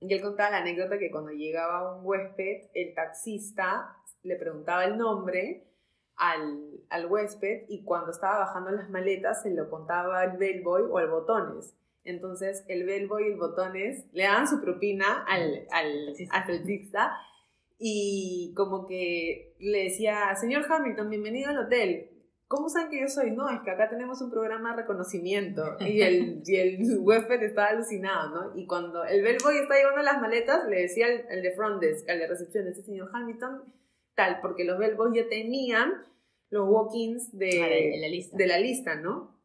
[0.00, 4.96] Y él contaba la anécdota que cuando llegaba un huésped, el taxista le preguntaba el
[4.96, 5.68] nombre
[6.16, 10.96] al, al huésped y cuando estaba bajando las maletas se lo contaba al bellboy o
[10.96, 11.76] al botones.
[12.06, 16.14] Entonces el bellboy y el botones le daban su propina al, al,
[17.78, 22.10] y como que le decía, señor Hamilton, bienvenido al hotel.
[22.48, 23.32] ¿cómo saben que yo soy?
[23.32, 27.68] No, es que acá tenemos un programa de reconocimiento y el, y el huésped estaba
[27.68, 28.58] alucinado, ¿no?
[28.58, 32.18] Y cuando el bellboy está llevando las maletas, le decía al, de front desk, al
[32.18, 33.62] de recepción, ese señor Hamilton,
[34.14, 35.92] tal, porque los bellboys ya tenían
[36.50, 38.36] los walk-ins de, de, la lista.
[38.36, 39.35] de la lista, ¿no?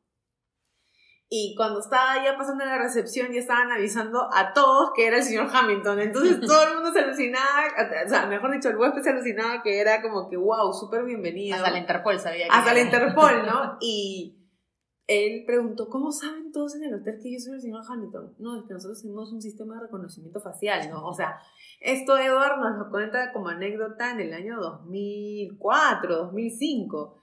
[1.34, 5.24] Y cuando estaba ya pasando la recepción, ya estaban avisando a todos que era el
[5.24, 6.02] señor Hamilton.
[6.02, 7.68] Entonces todo el mundo se alucinaba,
[8.06, 11.56] o sea, mejor dicho, el huésped se alucinaba que era como que, wow, súper bienvenido.
[11.56, 13.78] Hasta la Interpol sabía que Hasta la Interpol, ¿no?
[13.82, 14.42] Y
[15.08, 18.36] él preguntó, ¿cómo saben todos en el hotel que yo soy el señor Hamilton?
[18.38, 21.08] No, es que nosotros tenemos un sistema de reconocimiento facial, ¿no?
[21.08, 21.40] O sea,
[21.80, 27.22] esto Edward nos lo cuenta como anécdota en el año 2004, 2005,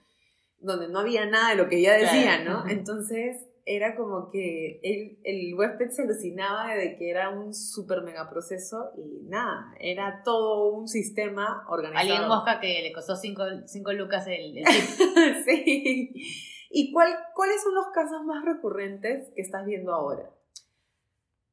[0.61, 2.67] donde no había nada de lo que ella decía, ¿no?
[2.67, 8.31] Entonces era como que el, el huésped se alucinaba de que era un super mega
[8.31, 12.01] proceso y nada, era todo un sistema organizado.
[12.01, 14.65] Alguien mosca que le costó 5 lucas el, el
[15.45, 16.13] Sí.
[16.71, 20.35] ¿Y cuál, cuáles son los casos más recurrentes que estás viendo ahora?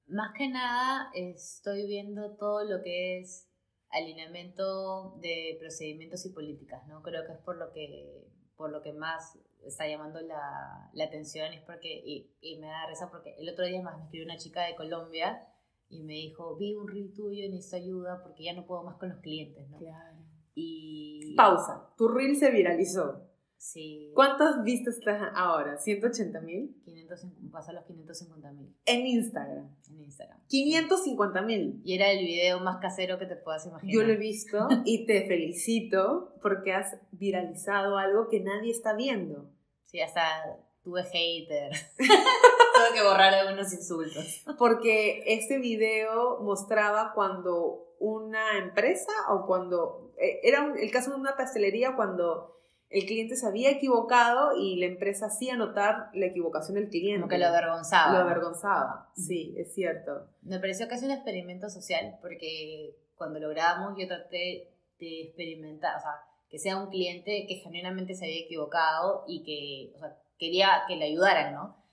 [0.07, 3.49] Más que nada estoy viendo todo lo que es
[3.89, 7.01] alineamiento de procedimientos y políticas, ¿no?
[7.01, 8.26] Creo que es por lo que,
[8.56, 12.88] por lo que más está llamando la, la atención es porque, y, y, me da
[12.88, 15.47] risa porque el otro día más me escribió una chica de Colombia
[15.89, 18.97] y me dijo, vi un reel tuyo y necesito ayuda porque ya no puedo más
[18.97, 19.78] con los clientes, ¿no?
[19.78, 20.18] Claro.
[20.53, 21.36] Y...
[21.36, 23.30] Pausa, tu reel se viralizó.
[23.58, 24.12] Sí.
[24.14, 25.78] ¿Cuántas vistas estás ahora?
[25.80, 26.76] ¿180 mil?
[27.51, 28.76] Pasa los 550 mil.
[28.86, 29.70] En Instagram.
[29.89, 30.39] En Instagram.
[30.47, 31.82] 550 mil.
[31.84, 33.93] Y era el video más casero que te puedas imaginar.
[33.93, 39.49] Yo lo he visto y te felicito porque has viralizado algo que nadie está viendo.
[39.86, 40.22] Sí, hasta
[40.84, 41.72] tuve hater.
[41.97, 44.43] Tuve que borrar algunos insultos.
[44.60, 50.12] Porque este video mostraba cuando una empresa o cuando...
[50.20, 52.60] eh, Era un- el caso de una pastelería cuando
[52.96, 57.20] el cliente se había equivocado y la empresa hacía notar la equivocación del cliente.
[57.20, 58.14] Como que lo avergonzaba.
[58.14, 59.12] Lo avergonzaba.
[59.18, 60.30] Sí, es cierto.
[60.43, 66.00] Me pareció casi un experimento social porque cuando lo grabamos yo traté de experimentar, o
[66.00, 66.12] sea,
[66.50, 70.96] que sea un cliente que genuinamente se había equivocado y que, o sea, quería que
[70.96, 71.84] le ayudaran, ¿no?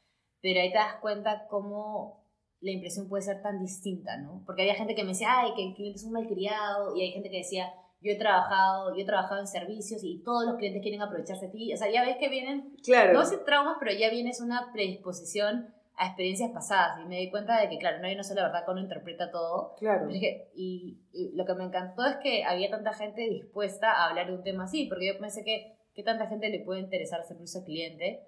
[0.40, 2.24] Pero ahí te das cuenta cómo
[2.60, 4.44] la impresión puede ser tan distinta, ¿no?
[4.46, 7.10] Porque había gente que me decía, ay, que el cliente es un malcriado, y hay
[7.10, 10.82] gente que decía, yo he trabajado, yo he trabajado en servicios y todos los clientes
[10.82, 11.72] quieren aprovecharse de ti.
[11.72, 13.12] O sea, ya ves que vienen Claro.
[13.12, 17.00] no sé traumas, pero ya vienes una predisposición a experiencias pasadas.
[17.04, 19.30] Y me di cuenta de que, claro, no hay una sola verdad cuando uno interpreta
[19.30, 19.74] todo.
[19.78, 20.06] Claro.
[20.08, 24.26] Dije, y, y lo que me encantó es que había tanta gente dispuesta a hablar
[24.26, 27.60] de un tema así, porque yo pensé que, que tanta gente le puede interesar servicio
[27.60, 28.26] al cliente.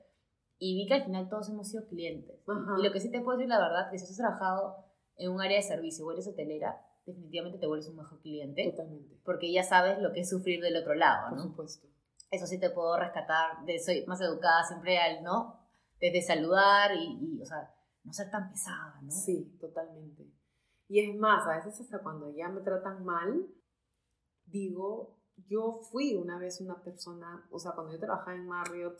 [0.58, 2.36] Y vi que al final todos hemos sido clientes.
[2.46, 2.76] Ajá.
[2.78, 4.76] Y lo que sí te puedo decir la verdad, que si has trabajado
[5.16, 9.20] en un área de servicio o eres hotelera, definitivamente te vuelves un mejor cliente, Totalmente.
[9.24, 11.42] porque ya sabes lo que es sufrir del otro lado, Por ¿no?
[11.44, 11.86] supuesto.
[12.30, 15.60] eso sí te puedo rescatar, de, soy más educada siempre al, ¿no?
[16.00, 17.74] Desde saludar y, y, o sea,
[18.04, 19.10] no ser tan pesada, ¿no?
[19.10, 20.26] Sí, totalmente.
[20.88, 23.46] Y es más, a veces hasta cuando ya me tratan mal,
[24.46, 28.98] digo, yo fui una vez una persona, o sea, cuando yo trabajaba en Marriott,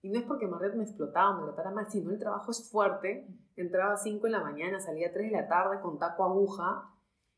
[0.00, 2.68] y no es porque Marriott me explotaba o me tratara mal, sino el trabajo es
[2.70, 6.24] fuerte, entraba a 5 de la mañana, salía a 3 de la tarde con taco
[6.24, 6.91] aguja,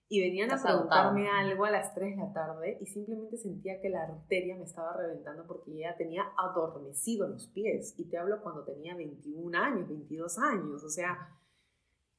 [0.09, 3.89] y venían a preguntarme algo a las 3 de la tarde, y simplemente sentía que
[3.89, 8.65] la arteria me estaba reventando porque ya tenía adormecido los pies, y te hablo cuando
[8.65, 11.31] tenía 21 años, 22 años, o sea,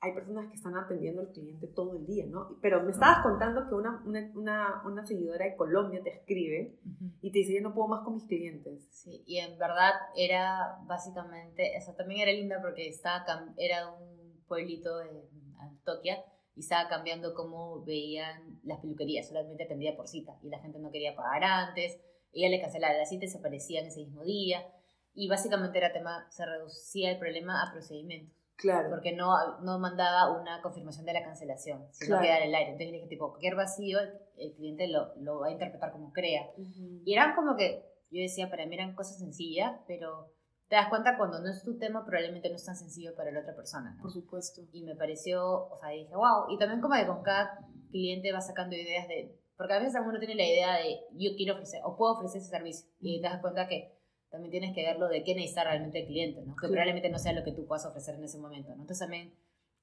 [0.01, 2.59] hay personas que están atendiendo al cliente todo el día, ¿no?
[2.61, 6.77] Pero me estabas contando que una, una, una, una seguidora de Colombia te escribe
[7.21, 8.87] y te dice, yo no puedo más con mis clientes.
[8.91, 13.25] Sí, y en verdad era básicamente, eso también era linda porque estaba,
[13.57, 15.27] era un pueblito de
[15.59, 16.23] Antoquia
[16.55, 20.91] y estaba cambiando cómo veían las peluquerías, solamente atendía por cita y la gente no
[20.91, 21.99] quería pagar antes,
[22.31, 24.65] ella le cancelaba la cita y se aparecían ese mismo día
[25.13, 28.35] y básicamente era tema, se reducía el problema a procedimientos.
[28.57, 28.89] Claro.
[28.89, 32.21] porque no, no mandaba una confirmación de la cancelación, sino Claro.
[32.23, 32.69] quedaba en el aire.
[32.71, 33.99] Entonces le dije, tipo, cualquier vacío,
[34.37, 36.49] el, cliente lo, lo va a interpretar como crea.
[36.57, 37.01] Ujú.
[37.03, 40.31] Y eran como que, yo decía, para mí eran cosas sencillas, pero
[40.67, 43.41] te das cuenta cuando no es tu tema, probablemente no es tan sencillo para la
[43.41, 44.01] otra persona, ¿no?
[44.01, 44.61] Por supuesto.
[44.71, 46.49] Y me pareció, o sea, dije, wow.
[46.49, 47.59] Y también como que con cada
[47.91, 51.53] cliente va sacando ideas de, porque a veces uno tiene la idea de, yo quiero
[51.53, 52.89] ofrecer, o puedo ofrecer ese servicio.
[52.99, 53.95] Y te das cuenta que
[54.31, 56.55] también tienes que ver lo de qué necesita realmente el cliente, ¿no?
[56.55, 56.73] Que Sí.
[56.73, 58.81] probablemente no sea lo que tú puedas ofrecer en ese momento, ¿no?
[58.81, 59.33] Entonces también,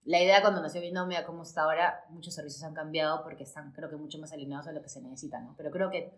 [0.04, 3.88] la idea cuando nació Binomia, como está ahora, muchos servicios han cambiado porque están, creo
[3.88, 5.54] que, mucho más alineados a lo que se necesita, ¿no?
[5.56, 6.12] Pero creo que,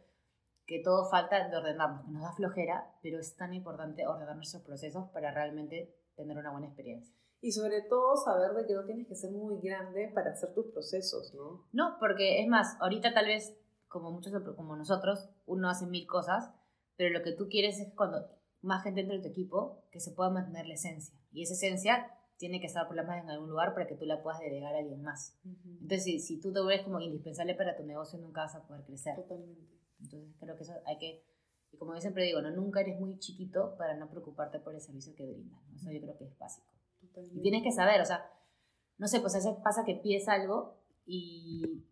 [0.67, 4.63] que todo falta de ordenarnos, que nos da flojera, pero es tan importante ordenar nuestros
[4.63, 7.15] procesos para realmente tener una buena experiencia.
[7.41, 10.67] Y sobre todo saber de que no tienes que ser muy grande para hacer tus
[10.69, 11.67] procesos, ¿no?
[11.73, 13.55] No, porque es más, ahorita tal vez,
[13.89, 16.51] como muchos como nosotros, uno hace mil cosas,
[16.97, 18.27] pero lo que tú quieres es cuando
[18.63, 21.15] más gente dentro de tu equipo que se pueda mantener la esencia.
[21.33, 24.07] Y esa esencia tiene que estar por la más en algún lugar para que tú
[24.07, 25.39] la puedas delegar a alguien más.
[25.45, 28.85] Entonces, si, si tú te vuelves como indispensable para tu negocio, nunca vas a poder
[28.85, 29.17] crecer.
[29.17, 29.84] Totalmente.
[30.05, 31.25] Entonces, creo que eso hay que,
[31.73, 32.51] y como yo siempre digo, ¿no?
[32.51, 35.61] nunca eres muy chiquito para no preocuparte por el servicio que brindas.
[35.69, 35.77] ¿no?
[35.77, 36.67] Eso yo creo que es básico.
[37.01, 37.39] Totalmente.
[37.39, 38.31] Y tienes que saber, o sea,
[38.99, 41.85] no sé, pues a veces pasa que pides algo y,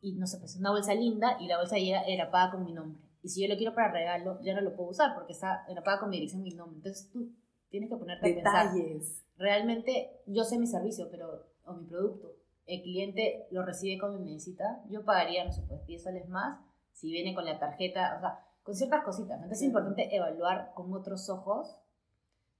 [0.00, 2.72] y no sé, pues una bolsa linda y la bolsa ya era paga con mi
[2.72, 3.00] nombre.
[3.22, 6.00] Y si yo lo quiero para regalo, ya no lo puedo usar porque está paga
[6.00, 6.76] con mi dirección y mi nombre.
[6.76, 7.32] Entonces tú
[7.68, 8.74] tienes que ponerte a pensar.
[8.74, 9.24] Detalles.
[9.36, 12.34] Realmente yo sé mi servicio, pero, o mi producto.
[12.66, 14.84] El cliente lo recibe como necesita.
[14.90, 16.67] Yo pagaría, no sé, pues 10 soles más
[16.98, 19.38] si viene con la tarjeta, o sea, con ciertas cositas.
[19.38, 19.44] ¿no?
[19.44, 21.78] Entonces es importante evaluar con otros ojos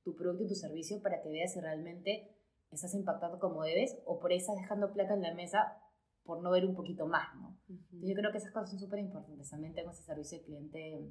[0.05, 2.37] tu producto y tu servicio para que veas si realmente
[2.71, 5.83] estás impactando como debes o por ahí estás dejando plata en la mesa
[6.23, 7.59] por no ver un poquito más, ¿no?
[7.69, 9.51] Entonces yo creo que esas cosas son súper importantes.
[9.51, 11.11] También tengo ese servicio de cliente,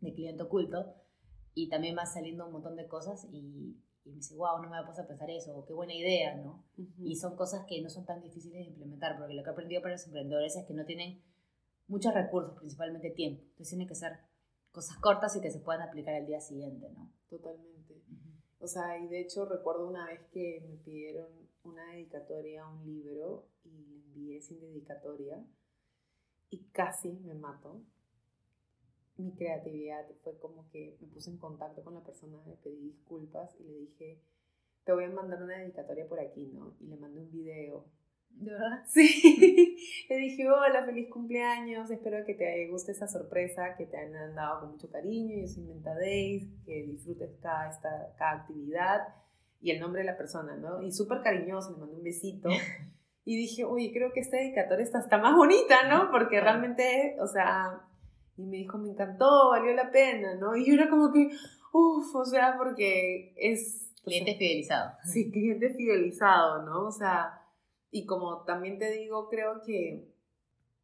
[0.00, 0.94] de cliente oculto
[1.52, 4.76] y también va saliendo un montón de cosas y, y me dice, wow, no me
[4.76, 6.64] había puesto a pensar eso, o qué buena idea, ¿no?
[6.98, 9.82] Y son cosas que no son tan difíciles de implementar, porque lo que he aprendido
[9.82, 11.22] para los emprendedores es que no tienen
[11.90, 13.42] muchos recursos, principalmente tiempo.
[13.42, 14.12] Entonces tienen que ser
[14.70, 17.12] cosas cortas y que se puedan aplicar al día siguiente, ¿no?
[17.28, 18.00] Totalmente.
[18.60, 21.28] O sea, y de hecho recuerdo una vez que me pidieron
[21.64, 25.44] una dedicatoria a un libro y le envié sin dedicatoria
[26.48, 27.82] y casi me mato.
[29.16, 33.54] Mi creatividad fue como que me puse en contacto con la persona, le pedí disculpas
[33.58, 34.22] y le dije,
[34.84, 36.74] te voy a mandar una dedicatoria por aquí, ¿no?
[36.80, 37.84] Y le mandé un video
[38.30, 38.84] ¿De verdad?
[38.88, 39.76] Sí.
[40.08, 44.60] Le dije, hola, feliz cumpleaños, espero que te guste esa sorpresa, que te han dado
[44.60, 49.00] con mucho cariño, yo soy Menta Days, que disfrutes cada, esta, cada actividad
[49.60, 50.82] y el nombre de la persona, ¿no?
[50.82, 52.48] Y súper cariñoso, le mandé un besito.
[53.22, 56.10] Y dije, oye, creo que esta dedicatoria está, está más bonita, ¿no?
[56.10, 57.80] Porque realmente, o sea,
[58.36, 60.56] y me dijo, me encantó, valió la pena, ¿no?
[60.56, 61.30] Y yo era como que,
[61.72, 63.92] uff, o sea, porque es...
[64.02, 64.92] Cliente fidelizado.
[65.04, 66.86] Sí, cliente fidelizado, ¿no?
[66.86, 67.39] O sea,
[67.90, 70.08] y como también te digo, creo que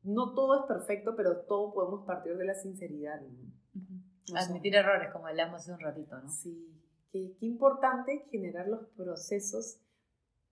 [0.02, 3.20] no todo es perfecto, pero todo podemos partir de la sinceridad.
[3.20, 4.38] ¿no?
[4.38, 6.28] Admitir errores, como hablamos hace un ratito, ¿no?
[6.28, 6.80] Sí,
[7.12, 9.78] qué, qué importante generar los procesos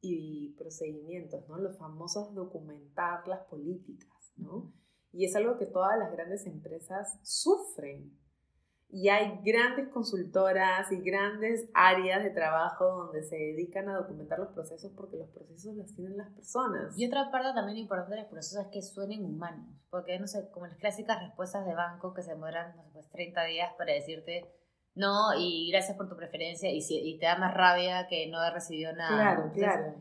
[0.00, 1.59] y procedimientos, ¿no?
[1.59, 4.72] Los famosos documentar las políticas, ¿no?
[5.12, 8.16] Y es algo que todas las grandes empresas sufren.
[8.95, 14.53] Y hay grandes consultoras y grandes áreas de trabajo donde se dedican a documentar los
[14.53, 16.97] procesos porque los procesos los tienen las personas.
[16.97, 19.66] Y otra parte también importante de los procesos es que suenen humanos.
[19.90, 23.09] Porque, no sé, como las clásicas respuestas de banco que se demoran, no sé, pues
[23.09, 24.49] 30 días para decirte
[24.95, 28.38] no y gracias por tu preferencia y, si, y te da más rabia que no
[28.38, 29.16] haber recibido nada.
[29.16, 29.95] Claro, Entonces, claro.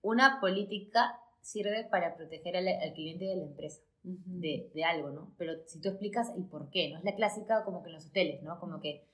[0.00, 3.82] Una política sirve para proteger al, al cliente de la empresa
[4.26, 5.34] de, de, algo, ¿no?
[5.36, 6.98] Pero si tú explicas el por qué, ¿no?
[6.98, 8.58] Es la clásica como que en los hoteles, ¿no?
[8.60, 9.04] Como que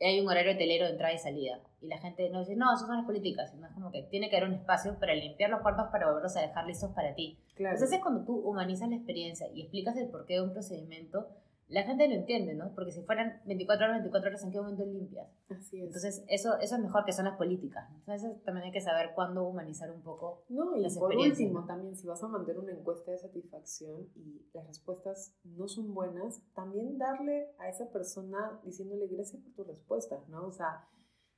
[0.00, 1.60] hay un horario hotelero de entrada y salida.
[1.80, 3.50] Y la gente no dice, no, esas son las políticas.
[3.50, 6.36] Sino es como que tiene que haber un espacio para limpiar los cuartos para volverlos
[6.36, 7.38] a dejar listos para ti.
[7.54, 7.74] Claro.
[7.74, 11.28] Entonces es cuando tú humanizas la experiencia y explicas el porqué de un procedimiento,
[11.68, 12.74] la gente lo entiende, ¿no?
[12.74, 15.28] Porque si fueran 24 horas, 24 horas, ¿en qué momento limpias?
[15.48, 15.86] Así es.
[15.86, 17.90] Entonces, eso, eso es mejor que son las políticas.
[17.94, 21.60] Entonces, también hay que saber cuándo humanizar un poco No, y las por experiencias, último,
[21.60, 21.66] ¿no?
[21.66, 26.42] también si vas a mandar una encuesta de satisfacción y las respuestas no son buenas,
[26.54, 30.46] también darle a esa persona diciéndole gracias por tus respuestas, ¿no?
[30.46, 30.86] O sea,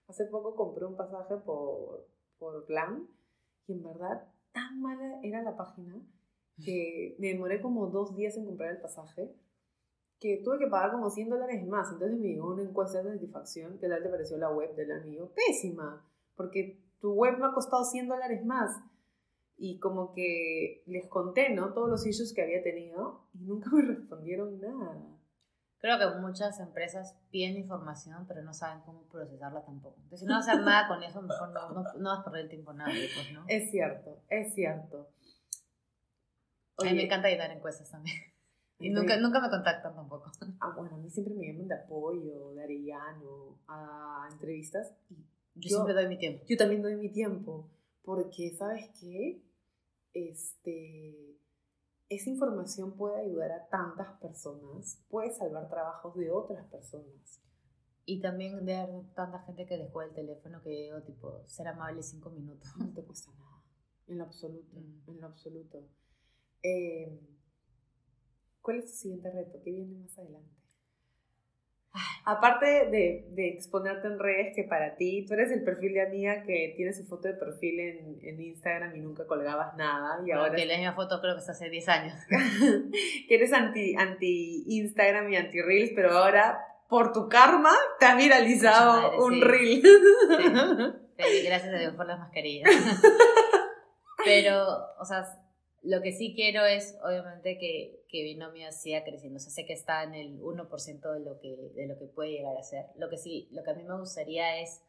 [0.08, 2.08] hace poco compré un pasaje por,
[2.38, 3.08] por Glam
[3.68, 6.00] y en verdad tan mala era la página
[6.64, 9.34] que me demoré como dos días en comprar el pasaje
[10.20, 11.92] que tuve que pagar como 100 dólares más.
[11.92, 13.78] Entonces me llegó una encuesta de satisfacción.
[13.78, 15.32] ¿Qué tal te pareció la web del amigo?
[15.34, 16.04] Pésima,
[16.34, 18.70] porque tu web me ha costado 100 dólares más.
[19.58, 21.72] Y como que les conté, ¿no?
[21.72, 25.16] Todos los issues que había tenido y nunca me respondieron nada.
[25.78, 29.96] Creo que muchas empresas piden información, pero no saben cómo procesarla tampoco.
[29.96, 32.48] Entonces, si no hacer nada con eso, mejor no, no, no vas a perder el
[32.48, 33.44] tiempo nada, pues, ¿no?
[33.46, 35.10] Es cierto, es cierto.
[36.78, 38.16] a mí me encanta llenar encuestas también.
[38.78, 40.30] Y nunca, nunca me contactan tampoco.
[40.60, 44.92] Ah, bueno, a mí siempre me llaman de apoyo, de arellano, a entrevistas.
[45.54, 46.44] Y Yo, siempre doy mi tiempo.
[46.46, 47.70] Yo también doy mi tiempo,
[48.02, 49.42] porque, ¿sabes qué?
[50.12, 51.38] Este,
[52.08, 57.40] esa información puede ayudar a tantas personas, puede salvar trabajos de otras personas.
[58.04, 62.30] Y también de tanta gente que dejó el teléfono que digo, tipo, ser amable cinco
[62.30, 62.70] minutos.
[62.78, 63.62] No te cuesta nada,
[64.06, 65.10] en lo absoluto, Mm.
[65.10, 65.88] en lo absoluto.
[66.62, 67.20] Eh,
[68.66, 69.60] ¿Cuál es tu siguiente reto?
[69.64, 70.50] ¿Qué viene más adelante?
[72.24, 76.42] Aparte de, de, exponerte en redes, que para ti, tú eres el perfil de amiga
[76.42, 80.20] que tiene su foto de perfil en, en Instagram y nunca colgabas nada.
[80.26, 82.18] Y ahora que la misma foto creo que es hace 10 años.
[83.28, 86.58] que eres anti, anti Instagram y anti Reels, pero ahora
[86.88, 89.80] por tu karma, te has viralizado un reel.
[91.16, 92.68] Gracias a Dios por las mascarillas.
[94.24, 94.66] Pero,
[94.98, 95.24] o sea,
[95.86, 99.36] lo que sí quiero es, obviamente, que, que Binomio siga creciendo.
[99.36, 102.32] O sea, sé que está en el 1% de lo, que, de lo que puede
[102.32, 102.86] llegar a ser.
[102.96, 104.82] Lo que sí, lo que a mí me gustaría es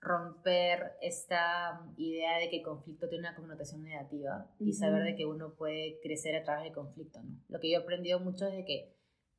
[0.00, 5.54] romper esta idea de que conflicto tiene una connotación negativa y saber de que uno
[5.54, 7.40] puede crecer a través del conflicto, ¿no?
[7.48, 8.94] Lo que yo he aprendido mucho es de que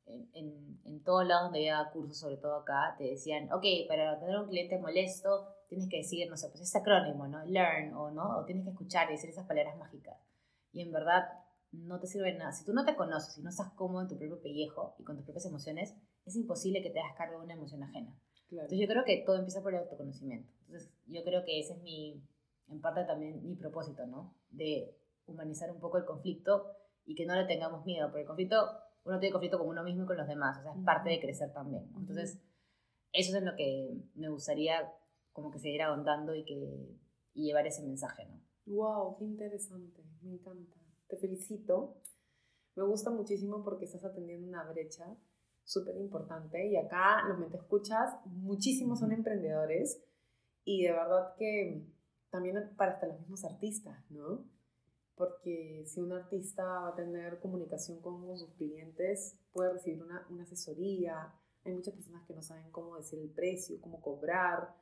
[0.07, 4.19] en, en, en todos lados donde había cursos, sobre todo acá, te decían, ok, para
[4.19, 7.45] tener un cliente molesto, tienes que decir, no sé, pues ese acrónimo, ¿no?
[7.45, 10.17] Learn, o no, o tienes que escuchar y decir esas palabras mágicas.
[10.75, 11.23] Y en verdad
[11.71, 12.51] no te sirve de nada.
[12.51, 15.15] Si tú no te conoces y no estás cómodo en tu propio pellejo y con
[15.15, 15.95] tus propias emociones,
[16.25, 18.13] es imposible que te hagas cargo de una emoción ajena.
[18.51, 20.51] Entonces yo creo que todo empieza por el autoconocimiento.
[20.65, 22.21] Entonces yo creo que ese es mi,
[22.67, 24.35] en parte también mi propósito, ¿no?
[24.49, 24.93] De
[25.25, 26.67] humanizar un poco el conflicto
[27.05, 28.57] y que no le tengamos miedo, porque el conflicto,
[29.05, 31.21] uno tiene conflicto con uno mismo y con los demás, o sea, es parte de
[31.21, 31.89] crecer también.
[31.95, 32.41] Entonces,
[33.13, 34.91] eso es lo que me gustaría
[35.31, 36.99] como que seguir ahondando y, que,
[37.33, 38.41] y llevar ese mensaje, ¿no?
[38.65, 39.17] ¡Wow!
[39.17, 40.03] ¡Qué interesante!
[40.25, 40.75] Me encanta.
[41.07, 42.01] Te felicito.
[42.75, 45.15] Me gusta muchísimo porque estás atendiendo una brecha
[45.63, 50.03] súper importante y acá los me te escuchas, muchísimos son emprendedores
[50.63, 51.87] y de verdad que
[52.29, 54.45] también para hasta los mismos artistas, ¿no?
[55.15, 60.43] Porque si un artista va a tener comunicación con sus clientes, puede recibir una, una
[60.43, 61.33] asesoría.
[61.63, 64.75] Hay muchas personas que no saben cómo decir el precio, cómo cobrar.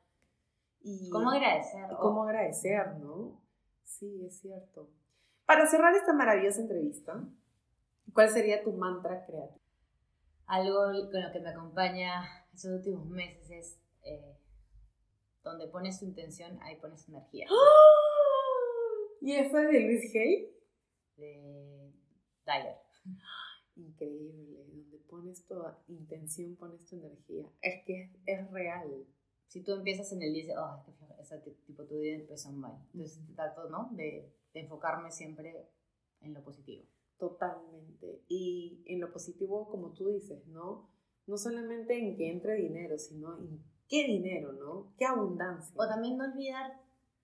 [0.82, 1.86] Y, ¿Cómo agradecer?
[2.02, 3.40] cómo agradecer, ¿no?
[3.84, 4.90] Sí, es cierto.
[5.46, 7.24] Para cerrar esta maravillosa entrevista,
[8.14, 9.60] ¿cuál sería tu mantra creativo?
[10.46, 12.24] Algo con lo que me acompaña
[12.54, 14.38] esos últimos meses es eh,
[15.44, 17.48] donde pones tu intención, ahí pones energía.
[19.22, 20.56] ¿Y eso es de Luis Hay?
[21.18, 21.92] De
[22.46, 22.78] Dyer.
[23.76, 25.56] Increíble, donde pones tu
[25.88, 27.50] intención, pones tu energía.
[27.62, 29.06] Es que es, real.
[29.48, 30.86] Si tú empiezas en el día, oh,
[31.20, 32.78] ese tipo tu día empezó mal.
[32.94, 33.90] Entonces trato, ¿no?
[33.94, 35.70] De, de enfocarme siempre
[36.22, 36.86] en lo positivo.
[37.18, 38.24] Totalmente.
[38.28, 40.90] Y en lo positivo, como tú dices, ¿no?
[41.26, 44.94] No solamente en que entre dinero, sino en qué dinero, ¿no?
[44.98, 45.74] Qué abundancia.
[45.78, 46.82] O también no olvidar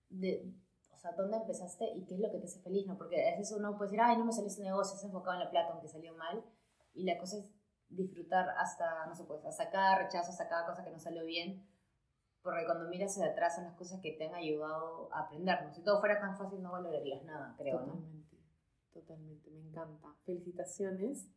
[0.08, 0.52] de,
[0.92, 2.96] o sea, dónde empezaste y qué es lo que te hace feliz, ¿no?
[2.96, 5.44] Porque a veces uno puede decir, ay, no me salió ese negocio, se enfocado en
[5.44, 6.44] la plata, aunque salió mal.
[6.94, 7.50] Y la cosa es
[7.88, 11.66] disfrutar hasta, no sé, pues, hasta cada rechazo, hasta cada cosa que no salió bien.
[12.42, 15.74] Porque cuando miras hacia atrás son las cosas que te han ayudado a aprender, ¿no?
[15.74, 18.36] Si todo fuera tan fácil no valorarías nada, creo, Totalmente.
[18.92, 20.08] Totalmente, me encanta.
[20.24, 21.28] Felicitaciones.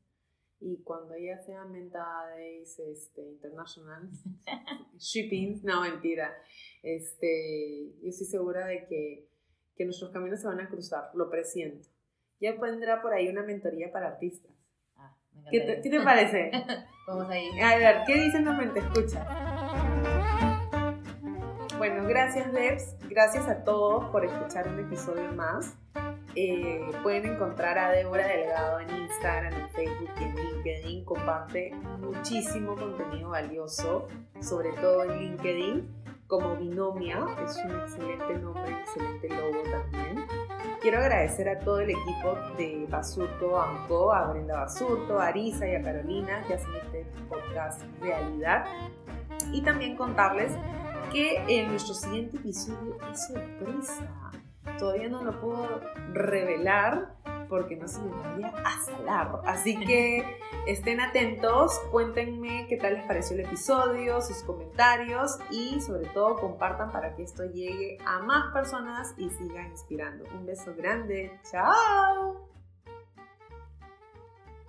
[0.60, 4.10] Y cuando ya sea Menta Days este, International,
[4.98, 6.34] shipping, no mentira,
[6.82, 9.28] este, yo estoy segura de que,
[9.76, 11.90] que nuestros caminos se van a cruzar, lo presiento.
[12.40, 14.52] Ya vendrá por ahí una mentoría para artistas.
[14.96, 15.14] Ah,
[15.52, 16.52] ¿Qué, te, ¿Qué, te, parece?
[17.08, 17.50] Vamos ahí.
[17.60, 19.53] A ver, ¿qué dicen los mente escucha?
[21.84, 25.76] Bueno, gracias Debs, gracias a todos por escuchar un episodio más.
[26.34, 31.04] Eh, pueden encontrar a Débora Delgado en Instagram, en Facebook y en LinkedIn.
[31.04, 34.08] Comparte muchísimo contenido valioso,
[34.40, 37.20] sobre todo en LinkedIn, como Binomia.
[37.44, 40.26] Es un excelente nombre, excelente logo también.
[40.82, 45.76] Quiero agradecer a todo el equipo de Basurto Anco, a Brenda Basurto, a Arisa y
[45.76, 48.64] a Carolina que hacen este podcast realidad.
[49.52, 50.54] Y también contarles
[51.14, 54.32] que en nuestro siguiente episodio es sorpresa
[54.78, 55.82] todavía no lo puedo
[56.14, 57.16] revelar
[57.50, 59.42] porque no se me vaya a salar.
[59.46, 60.38] Así que
[60.68, 66.92] estén atentos, cuéntenme qué tal les pareció el episodio, sus comentarios y sobre todo compartan
[66.92, 70.26] para que esto llegue a más personas y siga inspirando.
[70.36, 72.53] Un beso grande, chao.